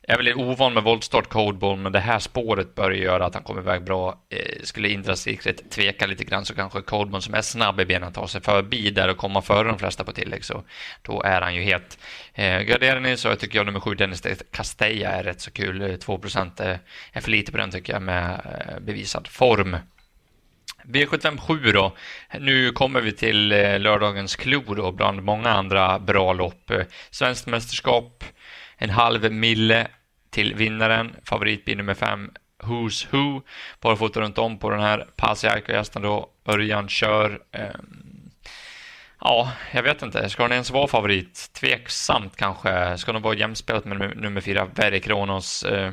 är 0.07 0.17
väl 0.17 0.33
ovan 0.33 0.73
med 0.73 0.83
voltstart 0.83 1.29
Codeball, 1.29 1.77
men 1.77 1.91
det 1.91 1.99
här 1.99 2.19
spåret 2.19 2.75
bör 2.75 2.91
göra 2.91 3.25
att 3.25 3.33
han 3.33 3.43
kommer 3.43 3.61
iväg 3.61 3.83
bra. 3.83 4.19
Eh, 4.29 4.63
skulle 4.63 4.89
Indra 4.89 5.15
Secret 5.15 5.71
tveka 5.71 6.05
lite 6.05 6.23
grann 6.23 6.45
så 6.45 6.55
kanske 6.55 6.81
Codeball 6.81 7.21
som 7.21 7.33
är 7.33 7.41
snabb 7.41 7.79
i 7.79 7.85
benen 7.85 8.13
tar 8.13 8.27
sig 8.27 8.41
förbi 8.41 8.89
där 8.89 9.09
och 9.09 9.17
komma 9.17 9.41
före 9.41 9.67
de 9.67 9.79
flesta 9.79 10.03
på 10.03 10.11
tillägg 10.11 10.45
så 10.45 10.63
då 11.01 11.21
är 11.23 11.41
han 11.41 11.55
ju 11.55 11.61
helt 11.61 11.99
eh, 12.33 12.61
garderad 12.61 13.03
ni 13.03 13.17
så 13.17 13.27
jag 13.27 13.39
tycker 13.39 13.59
jag 13.59 13.65
nummer 13.65 13.79
sju 13.79 13.95
Dennis 13.95 14.23
Castella 14.51 15.09
är 15.09 15.23
rätt 15.23 15.41
så 15.41 15.51
kul. 15.51 15.81
Eh, 15.81 15.95
2 15.95 16.17
procent 16.17 16.59
eh, 16.59 16.75
är 17.11 17.21
för 17.21 17.31
lite 17.31 17.51
på 17.51 17.57
den 17.57 17.71
tycker 17.71 17.93
jag 17.93 18.01
med 18.01 18.41
eh, 18.45 18.79
bevisad 18.79 19.27
form. 19.27 19.77
V757 20.87 21.71
då. 21.73 21.95
Nu 22.39 22.71
kommer 22.71 23.01
vi 23.01 23.11
till 23.11 23.51
eh, 23.51 23.79
lördagens 23.79 24.35
klor 24.35 24.75
då 24.75 24.91
bland 24.91 25.23
många 25.23 25.49
andra 25.49 25.99
bra 25.99 26.33
lopp. 26.33 26.71
Eh, 26.71 26.81
Svenskt 27.09 27.47
mästerskap, 27.47 28.23
en 28.77 28.89
halv 28.89 29.31
mille 29.31 29.87
till 30.29 30.55
vinnaren. 30.55 31.15
Favoritbil 31.23 31.77
nummer 31.77 31.93
fem, 31.93 32.31
Who's 32.63 33.07
Who. 33.11 33.41
Barfota 33.81 34.21
runt 34.21 34.37
om 34.37 34.59
på 34.59 34.69
den 34.69 34.79
här. 34.79 35.07
Pasiaiko-gästen 35.15 36.01
då. 36.01 36.29
Örjan 36.45 36.89
kör. 36.89 37.39
Ehm, 37.51 38.29
ja, 39.21 39.51
jag 39.71 39.83
vet 39.83 40.01
inte. 40.01 40.29
Ska 40.29 40.43
den 40.43 40.51
ens 40.51 40.71
vara 40.71 40.87
favorit? 40.87 41.49
Tveksamt 41.53 42.35
kanske. 42.35 42.97
Ska 42.97 43.13
den 43.13 43.21
vara 43.21 43.35
jämspelat 43.35 43.85
med 43.85 44.17
nummer 44.17 44.41
fyra, 44.41 44.65
Verre 44.65 44.99
Kronos? 44.99 45.63
Eh, 45.63 45.91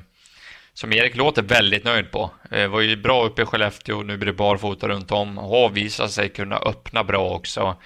som 0.75 0.93
Erik 0.93 1.17
låter 1.17 1.43
väldigt 1.43 1.85
nöjd 1.85 2.11
på. 2.11 2.31
Eh, 2.51 2.69
var 2.69 2.81
ju 2.81 2.97
bra 2.97 3.25
uppe 3.25 3.43
i 3.43 3.45
Skellefteå, 3.45 4.03
nu 4.03 4.17
blir 4.17 4.27
det 4.27 4.33
barfota 4.33 4.89
runt 4.89 5.13
om. 5.13 5.37
Har 5.37 5.71
visat 5.71 6.11
sig 6.11 6.29
kunna 6.29 6.57
öppna 6.57 7.05
bra 7.05 7.31
också. 7.31 7.77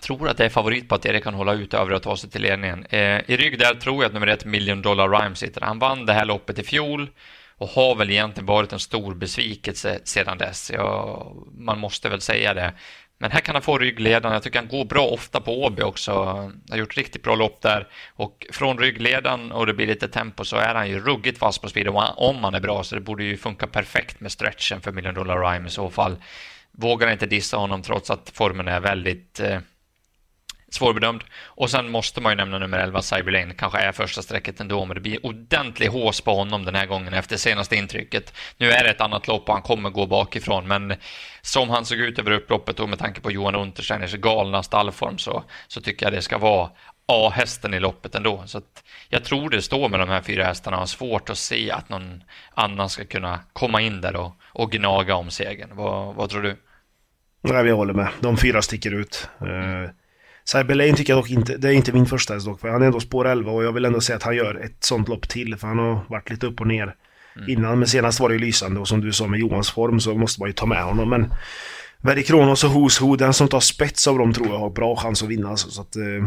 Tror 0.00 0.28
att 0.28 0.36
det 0.36 0.44
är 0.44 0.48
favorit 0.48 0.88
på 0.88 0.94
att 0.94 1.06
Erik 1.06 1.24
kan 1.24 1.34
hålla 1.34 1.52
ut 1.52 1.74
över 1.74 1.92
och 1.92 2.02
ta 2.02 2.16
sig 2.16 2.30
till 2.30 2.42
ledningen. 2.42 2.86
Eh, 2.90 3.20
I 3.30 3.36
rygg 3.36 3.58
där 3.58 3.74
tror 3.74 4.02
jag 4.02 4.08
att 4.08 4.12
nummer 4.12 4.26
ett 4.26 4.44
Million 4.44 4.82
Dollar 4.82 5.08
Rhyme 5.08 5.34
sitter. 5.34 5.60
Han 5.60 5.78
vann 5.78 6.06
det 6.06 6.12
här 6.12 6.24
loppet 6.24 6.58
i 6.58 6.62
fjol 6.62 7.10
och 7.56 7.68
har 7.68 7.94
väl 7.94 8.10
egentligen 8.10 8.46
varit 8.46 8.72
en 8.72 8.78
stor 8.78 9.14
besvikelse 9.14 10.00
sedan 10.04 10.38
dess. 10.38 10.70
Ja, 10.74 11.32
man 11.58 11.78
måste 11.78 12.08
väl 12.08 12.20
säga 12.20 12.54
det. 12.54 12.72
Men 13.22 13.30
här 13.30 13.40
kan 13.40 13.54
han 13.54 13.62
få 13.62 13.78
ryggledaren. 13.78 14.34
Jag 14.34 14.42
tycker 14.42 14.58
han 14.58 14.68
går 14.68 14.84
bra 14.84 15.06
ofta 15.06 15.40
på 15.40 15.64
Åby 15.64 15.82
också. 15.82 16.24
Han 16.24 16.62
har 16.70 16.76
gjort 16.76 16.96
riktigt 16.96 17.22
bra 17.22 17.34
lopp 17.34 17.62
där. 17.62 17.88
Och 18.16 18.46
från 18.52 18.78
ryggledaren 18.78 19.52
och 19.52 19.66
det 19.66 19.74
blir 19.74 19.86
lite 19.86 20.08
tempo 20.08 20.44
så 20.44 20.56
är 20.56 20.74
han 20.74 20.88
ju 20.88 21.00
ruggigt 21.00 21.38
fast 21.38 21.62
på 21.62 21.68
speed 21.68 21.88
om 21.88 22.44
han 22.44 22.54
är 22.54 22.60
bra. 22.60 22.82
Så 22.82 22.94
det 22.94 23.00
borde 23.00 23.24
ju 23.24 23.36
funka 23.36 23.66
perfekt 23.66 24.20
med 24.20 24.32
stretchen 24.32 24.80
för 24.80 24.92
Million 24.92 25.14
Dollar 25.14 25.50
Rhyme 25.50 25.68
i 25.68 25.70
så 25.70 25.90
fall. 25.90 26.16
Vågar 26.72 27.12
inte 27.12 27.26
dissa 27.26 27.56
honom 27.56 27.82
trots 27.82 28.10
att 28.10 28.30
formen 28.34 28.68
är 28.68 28.80
väldigt 28.80 29.40
eh, 29.40 29.58
svårbedömd. 30.74 31.24
Och 31.44 31.70
sen 31.70 31.90
måste 31.90 32.20
man 32.20 32.32
ju 32.32 32.36
nämna 32.36 32.58
nummer 32.58 32.78
11, 32.78 33.02
Cyberlane. 33.02 33.54
Kanske 33.54 33.78
är 33.78 33.92
första 33.92 34.22
strecket 34.22 34.60
ändå, 34.60 34.84
men 34.84 34.94
det 34.94 35.00
blir 35.00 35.26
ordentlig 35.26 35.86
hås 35.86 36.20
på 36.20 36.34
honom 36.34 36.64
den 36.64 36.74
här 36.74 36.86
gången 36.86 37.14
efter 37.14 37.36
senaste 37.36 37.76
intrycket. 37.76 38.34
Nu 38.56 38.70
är 38.70 38.84
det 38.84 38.90
ett 38.90 39.00
annat 39.00 39.28
lopp 39.28 39.48
och 39.48 39.54
han 39.54 39.62
kommer 39.62 39.90
gå 39.90 40.06
bakifrån, 40.06 40.68
men 40.68 40.94
som 41.42 41.70
han 41.70 41.84
såg 41.84 41.98
ut 41.98 42.18
över 42.18 42.30
upploppet 42.30 42.80
och 42.80 42.88
med 42.88 42.98
tanke 42.98 43.20
på 43.20 43.30
Johan 43.30 43.54
Untersteiners 43.54 44.14
galna 44.14 44.62
stallform 44.62 45.18
så, 45.18 45.44
så 45.68 45.80
tycker 45.80 46.06
jag 46.06 46.12
det 46.12 46.22
ska 46.22 46.38
vara 46.38 46.70
A-hästen 47.06 47.74
i 47.74 47.80
loppet 47.80 48.14
ändå. 48.14 48.42
Så 48.46 48.60
jag 49.08 49.24
tror 49.24 49.50
det 49.50 49.62
står 49.62 49.88
med 49.88 50.00
de 50.00 50.08
här 50.08 50.22
fyra 50.22 50.44
hästarna 50.44 50.76
och 50.76 50.80
har 50.80 50.86
svårt 50.86 51.30
att 51.30 51.38
se 51.38 51.70
att 51.70 51.88
någon 51.88 52.22
annan 52.54 52.88
ska 52.88 53.04
kunna 53.04 53.40
komma 53.52 53.80
in 53.80 54.00
där 54.00 54.16
och, 54.16 54.32
och 54.42 54.72
gnaga 54.72 55.14
om 55.14 55.30
segern. 55.30 55.70
Vad, 55.72 56.14
vad 56.14 56.30
tror 56.30 56.42
du? 56.42 56.56
Nej, 57.42 57.66
jag 57.66 57.76
håller 57.76 57.94
med. 57.94 58.08
De 58.20 58.36
fyra 58.36 58.62
sticker 58.62 58.94
ut. 58.94 59.28
Mm. 59.40 59.90
Cyberlane 60.44 60.94
tycker 60.94 61.12
jag 61.12 61.22
dock 61.22 61.30
inte, 61.30 61.56
det 61.56 61.68
är 61.68 61.72
inte 61.72 61.92
min 61.92 62.06
första 62.06 62.34
häst 62.34 62.46
dock, 62.46 62.60
för 62.60 62.68
han 62.68 62.82
är 62.82 62.86
ändå 62.86 63.00
spår 63.00 63.28
11 63.28 63.52
och 63.52 63.64
jag 63.64 63.72
vill 63.72 63.84
ändå 63.84 64.00
säga 64.00 64.16
att 64.16 64.22
han 64.22 64.36
gör 64.36 64.54
ett 64.54 64.84
sånt 64.84 65.08
lopp 65.08 65.28
till, 65.28 65.56
för 65.56 65.68
han 65.68 65.78
har 65.78 66.00
varit 66.08 66.30
lite 66.30 66.46
upp 66.46 66.60
och 66.60 66.66
ner 66.66 66.94
mm. 67.36 67.48
innan. 67.48 67.78
Men 67.78 67.88
senast 67.88 68.20
var 68.20 68.28
det 68.28 68.34
ju 68.34 68.40
lysande 68.40 68.80
och 68.80 68.88
som 68.88 69.00
du 69.00 69.12
sa 69.12 69.26
med 69.26 69.40
Johans 69.40 69.70
form 69.70 70.00
så 70.00 70.14
måste 70.14 70.40
man 70.40 70.48
ju 70.48 70.52
ta 70.52 70.66
med 70.66 70.84
honom. 70.84 71.10
Men 71.10 71.34
Very 71.98 72.22
Kronos 72.22 72.64
och 72.64 72.70
Who's 72.70 73.00
Who, 73.00 73.16
den 73.16 73.34
som 73.34 73.48
tar 73.48 73.60
spets 73.60 74.08
av 74.08 74.18
dem 74.18 74.32
tror 74.32 74.48
jag 74.48 74.58
har 74.58 74.70
bra 74.70 74.96
chans 74.96 75.22
att 75.22 75.28
vinna. 75.28 75.48
Alltså, 75.48 75.70
så 75.70 75.80
att, 75.80 75.96
eh, 75.96 76.26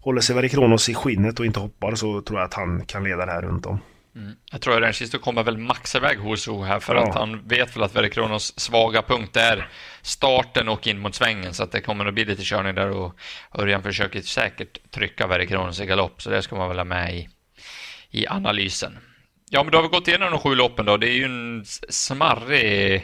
håller 0.00 0.20
sig 0.20 0.36
Very 0.36 0.48
Kronos 0.48 0.88
i 0.88 0.94
skinnet 0.94 1.40
och 1.40 1.46
inte 1.46 1.60
hoppar 1.60 1.94
så 1.94 2.20
tror 2.20 2.38
jag 2.38 2.46
att 2.46 2.54
han 2.54 2.86
kan 2.86 3.04
leda 3.04 3.26
det 3.26 3.32
här 3.32 3.42
runt 3.42 3.66
om. 3.66 3.78
Mm. 4.16 4.36
Jag 4.52 4.60
tror 4.60 4.74
att 4.74 4.82
Renchisto 4.82 5.18
kommer 5.18 5.42
väl 5.42 5.58
maxa 5.58 5.98
iväg 5.98 6.18
Hoso 6.18 6.62
här 6.62 6.80
för 6.80 6.94
ja. 6.94 7.08
att 7.08 7.14
han 7.14 7.48
vet 7.48 7.76
väl 7.76 7.82
att 7.82 7.96
Verikronos 7.96 8.60
svaga 8.60 9.02
punkt 9.02 9.36
är 9.36 9.68
starten 10.02 10.68
och 10.68 10.86
in 10.86 10.98
mot 10.98 11.14
svängen 11.14 11.54
så 11.54 11.62
att 11.62 11.72
det 11.72 11.80
kommer 11.80 12.06
att 12.06 12.14
bli 12.14 12.24
lite 12.24 12.42
körning 12.42 12.74
där 12.74 12.90
och 12.90 13.18
Örjan 13.58 13.82
försöker 13.82 14.20
säkert 14.20 14.90
trycka 14.90 15.26
Verikronos 15.26 15.80
i 15.80 15.86
galopp 15.86 16.22
så 16.22 16.30
det 16.30 16.42
ska 16.42 16.56
man 16.56 16.68
väl 16.68 16.78
ha 16.78 16.84
med 16.84 17.14
i, 17.14 17.28
i 18.10 18.26
analysen. 18.26 18.98
Ja, 19.50 19.62
men 19.62 19.72
då 19.72 19.78
har 19.78 19.82
vi 19.82 19.88
gått 19.88 20.08
igenom 20.08 20.30
de 20.30 20.40
sju 20.40 20.54
loppen 20.54 20.86
då. 20.86 20.96
Det 20.96 21.08
är 21.08 21.14
ju 21.14 21.24
en 21.24 21.64
smarrig 21.88 22.94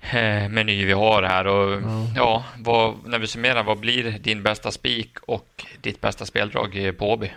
eh, 0.00 0.48
meny 0.48 0.84
vi 0.84 0.92
har 0.92 1.22
här 1.22 1.46
och 1.46 1.72
mm. 1.72 2.06
ja, 2.16 2.44
vad, 2.56 3.06
när 3.06 3.18
vi 3.18 3.26
summerar, 3.26 3.62
vad 3.62 3.78
blir 3.78 4.18
din 4.18 4.42
bästa 4.42 4.70
spik 4.70 5.18
och 5.22 5.66
ditt 5.80 6.00
bästa 6.00 6.26
speldrag 6.26 6.92
på 6.98 7.10
Åby? 7.12 7.32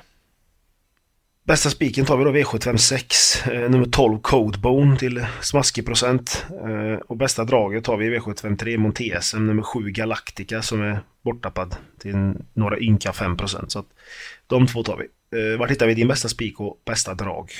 Bästa 1.49 1.69
spiken 1.69 2.05
tar 2.05 2.17
vi 2.17 2.23
då 2.23 2.31
V756, 2.31 3.51
eh, 3.51 3.69
nummer 3.69 3.85
12 3.85 4.19
Codebone 4.19 4.97
till 4.97 5.25
smaskig 5.41 5.85
procent. 5.85 6.45
Eh, 6.49 6.99
och 7.07 7.17
bästa 7.17 7.43
draget 7.43 7.83
tar 7.83 7.97
vi 7.97 8.17
V753 8.17 8.77
Montesem, 8.77 9.47
nummer 9.47 9.63
7 9.63 9.89
Galactica 9.91 10.61
som 10.61 10.81
är 10.81 10.99
borttappad 11.23 11.75
till 11.99 12.33
några 12.53 12.79
ynka 12.79 13.13
5 13.13 13.37
procent. 13.37 13.71
Så 13.71 13.79
att 13.79 13.85
de 14.47 14.67
två 14.67 14.83
tar 14.83 14.97
vi. 14.97 15.05
Eh, 15.39 15.59
vart 15.59 15.71
hittar 15.71 15.87
vi 15.87 15.93
din 15.93 16.07
bästa 16.07 16.27
spik 16.27 16.59
och 16.59 16.81
bästa 16.85 17.13
drag? 17.13 17.51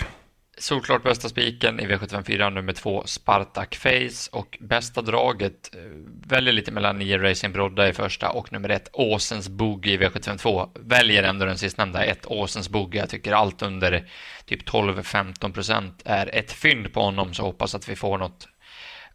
Solklart 0.60 1.04
bästa 1.04 1.30
spiken 1.30 1.80
i 1.80 1.88
V754 1.88 2.50
nummer 2.50 2.74
två 2.74 3.04
Spartak 3.06 3.76
Face 3.76 4.30
och 4.32 4.58
bästa 4.62 5.02
draget 5.02 5.76
eh, 5.76 5.82
väljer 6.28 6.54
lite 6.54 6.72
mellan 6.72 6.98
9 7.00 7.18
Racing 7.18 7.54
Brodda 7.54 7.90
i 7.90 7.94
första 7.94 8.30
och 8.30 8.52
nummer 8.52 8.70
ett 8.70 8.90
Åsens 8.94 9.50
Boogie 9.50 9.94
i 9.94 9.98
V752. 9.98 10.70
Väljer 10.80 11.24
ändå 11.24 11.46
den 11.46 11.58
sistnämnda, 11.58 12.04
ett 12.04 12.26
Åsens 12.26 12.70
Boogie. 12.70 13.02
Jag 13.02 13.10
tycker 13.10 13.32
allt 13.32 13.62
under 13.62 14.10
typ 14.46 14.70
12-15 14.70 15.54
procent 15.54 16.02
är 16.06 16.36
ett 16.36 16.52
fynd 16.52 16.94
på 16.94 17.02
honom 17.02 17.34
så 17.34 17.44
hoppas 17.44 17.76
att 17.76 17.90
vi 17.90 17.96
får 17.96 18.18
något 18.18 18.48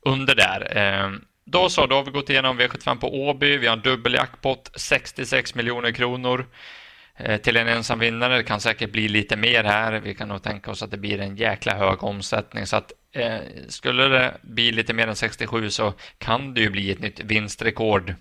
under 0.03 0.35
där. 0.35 0.77
Eh, 0.77 1.11
då 1.45 1.69
så, 1.69 1.87
då 1.87 1.97
har 1.97 2.03
vi 2.03 2.11
gått 2.11 2.31
igenom 2.31 2.61
V75 2.61 3.01
på 3.01 3.15
Åby. 3.15 3.57
Vi 3.57 3.67
har 3.67 3.77
en 3.77 3.83
dubbel 3.83 4.15
jackpot, 4.15 4.71
66 4.77 5.55
miljoner 5.55 5.93
kronor. 5.93 6.47
Eh, 7.19 7.41
till 7.41 7.57
en 7.57 7.69
ensam 7.69 7.99
vinnare. 7.99 8.37
Det 8.37 8.43
kan 8.43 8.61
säkert 8.61 8.93
bli 8.93 9.09
lite 9.09 9.37
mer 9.37 9.65
här. 9.65 9.93
Vi 9.93 10.15
kan 10.15 10.29
nog 10.29 10.43
tänka 10.43 10.71
oss 10.71 10.83
att 10.83 10.91
det 10.91 10.97
blir 10.97 11.21
en 11.21 11.37
jäkla 11.37 11.75
hög 11.75 12.05
omsättning. 12.05 12.67
Så 12.67 12.77
att, 12.77 12.93
eh, 13.13 13.39
skulle 13.69 14.09
det 14.09 14.37
bli 14.43 14.73
lite 14.73 14.95
mer 14.95 15.07
än 15.07 15.17
67 15.17 15.71
så 15.71 15.95
kan 16.19 16.55
det 16.55 16.61
ju 16.61 16.71
bli 16.71 16.91
ett 16.91 17.01
nytt 17.01 17.21
vinstrekord 17.21 18.15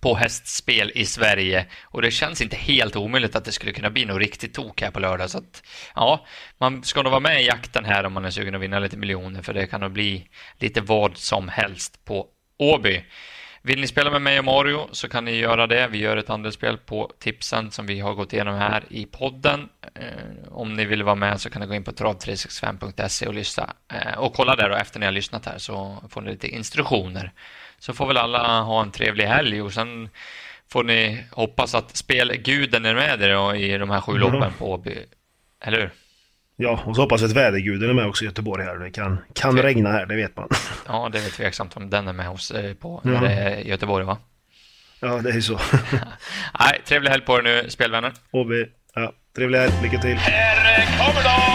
på 0.00 0.14
hästspel 0.14 0.92
i 0.94 1.04
Sverige 1.04 1.66
och 1.82 2.02
det 2.02 2.10
känns 2.10 2.40
inte 2.40 2.56
helt 2.56 2.96
omöjligt 2.96 3.36
att 3.36 3.44
det 3.44 3.52
skulle 3.52 3.72
kunna 3.72 3.90
bli 3.90 4.04
något 4.04 4.18
riktigt 4.18 4.54
tok 4.54 4.82
här 4.82 4.90
på 4.90 5.00
lördag. 5.00 5.30
Så 5.30 5.38
att, 5.38 5.62
ja, 5.94 6.26
man 6.58 6.84
ska 6.84 7.02
nog 7.02 7.10
vara 7.10 7.20
med 7.20 7.42
i 7.42 7.46
jakten 7.46 7.84
här 7.84 8.04
om 8.04 8.12
man 8.12 8.24
är 8.24 8.30
sugen 8.30 8.54
att 8.54 8.60
vinna 8.60 8.78
lite 8.78 8.96
miljoner 8.96 9.42
för 9.42 9.54
det 9.54 9.66
kan 9.66 9.80
nog 9.80 9.92
bli 9.92 10.28
lite 10.58 10.80
vad 10.80 11.16
som 11.16 11.48
helst 11.48 12.04
på 12.04 12.26
Åby. 12.58 13.04
Vill 13.64 13.80
ni 13.80 13.86
spela 13.86 14.10
med 14.10 14.22
mig 14.22 14.38
och 14.38 14.44
Mario 14.44 14.88
så 14.92 15.08
kan 15.08 15.24
ni 15.24 15.36
göra 15.36 15.66
det. 15.66 15.88
Vi 15.88 15.98
gör 15.98 16.16
ett 16.16 16.30
andelsspel 16.30 16.78
på 16.78 17.12
tipsen 17.18 17.70
som 17.70 17.86
vi 17.86 18.00
har 18.00 18.14
gått 18.14 18.32
igenom 18.32 18.54
här 18.54 18.84
i 18.88 19.06
podden. 19.06 19.68
Eh, 19.94 20.52
om 20.52 20.74
ni 20.74 20.84
vill 20.84 21.02
vara 21.02 21.14
med 21.14 21.40
så 21.40 21.50
kan 21.50 21.62
ni 21.62 21.68
gå 21.68 21.74
in 21.74 21.84
på 21.84 21.92
trav365.se 21.92 23.26
och 23.26 23.34
lyssna 23.34 23.72
eh, 23.92 24.18
och 24.18 24.34
kolla 24.34 24.56
där 24.56 24.68
då 24.68 24.76
efter 24.76 25.00
ni 25.00 25.06
har 25.06 25.12
lyssnat 25.12 25.46
här 25.46 25.58
så 25.58 26.04
får 26.08 26.20
ni 26.20 26.30
lite 26.30 26.48
instruktioner. 26.48 27.32
Så 27.78 27.92
får 27.92 28.06
väl 28.06 28.16
alla 28.16 28.60
ha 28.60 28.82
en 28.82 28.90
trevlig 28.90 29.24
helg 29.24 29.62
och 29.62 29.72
sen 29.72 30.08
får 30.68 30.84
ni 30.84 31.24
hoppas 31.30 31.74
att 31.74 31.96
spelguden 31.96 32.84
är 32.84 32.94
med 32.94 33.22
er 33.22 33.54
i 33.54 33.78
de 33.78 33.90
här 33.90 34.00
sju 34.00 34.18
loppen 34.18 34.52
på 34.58 34.72
Åby. 34.72 34.98
Eller 35.60 35.80
hur? 35.80 35.90
Ja, 36.56 36.82
och 36.86 36.96
så 36.96 37.02
hoppas 37.02 37.20
jag 37.20 37.30
att 37.30 37.36
väderguden 37.36 37.90
är 37.90 37.94
med 37.94 38.06
också 38.06 38.24
i 38.24 38.26
Göteborg 38.26 38.64
här. 38.64 38.76
Det 38.76 38.90
kan, 38.90 39.18
kan 39.34 39.52
Tve 39.54 39.62
regna 39.62 39.92
här, 39.92 40.06
det 40.06 40.16
vet 40.16 40.36
man. 40.36 40.48
Ja, 40.86 41.08
det 41.12 41.18
är 41.18 41.30
tveksamt 41.30 41.76
om 41.76 41.90
den 41.90 42.08
är 42.08 42.12
med 42.12 42.26
hos 42.26 42.50
eh, 42.50 42.74
på 42.74 43.00
när 43.04 43.20
det 43.20 43.32
är 43.32 43.56
Göteborg, 43.58 44.04
va? 44.04 44.16
Ja, 45.00 45.08
det 45.22 45.30
är 45.30 45.40
så. 45.40 45.52
Nej, 46.60 46.80
trevlig 46.84 47.10
helg 47.10 47.24
på 47.24 47.38
er 47.38 47.42
nu, 47.42 47.70
spelvänner. 47.70 48.12
Och 48.30 48.52
vi, 48.52 48.66
ja, 48.94 49.12
trevlig 49.36 49.58
helg, 49.58 49.72
lycka 49.82 49.98
till. 49.98 50.16
Här 50.16 51.06
kommer 51.06 51.22
de! 51.22 51.51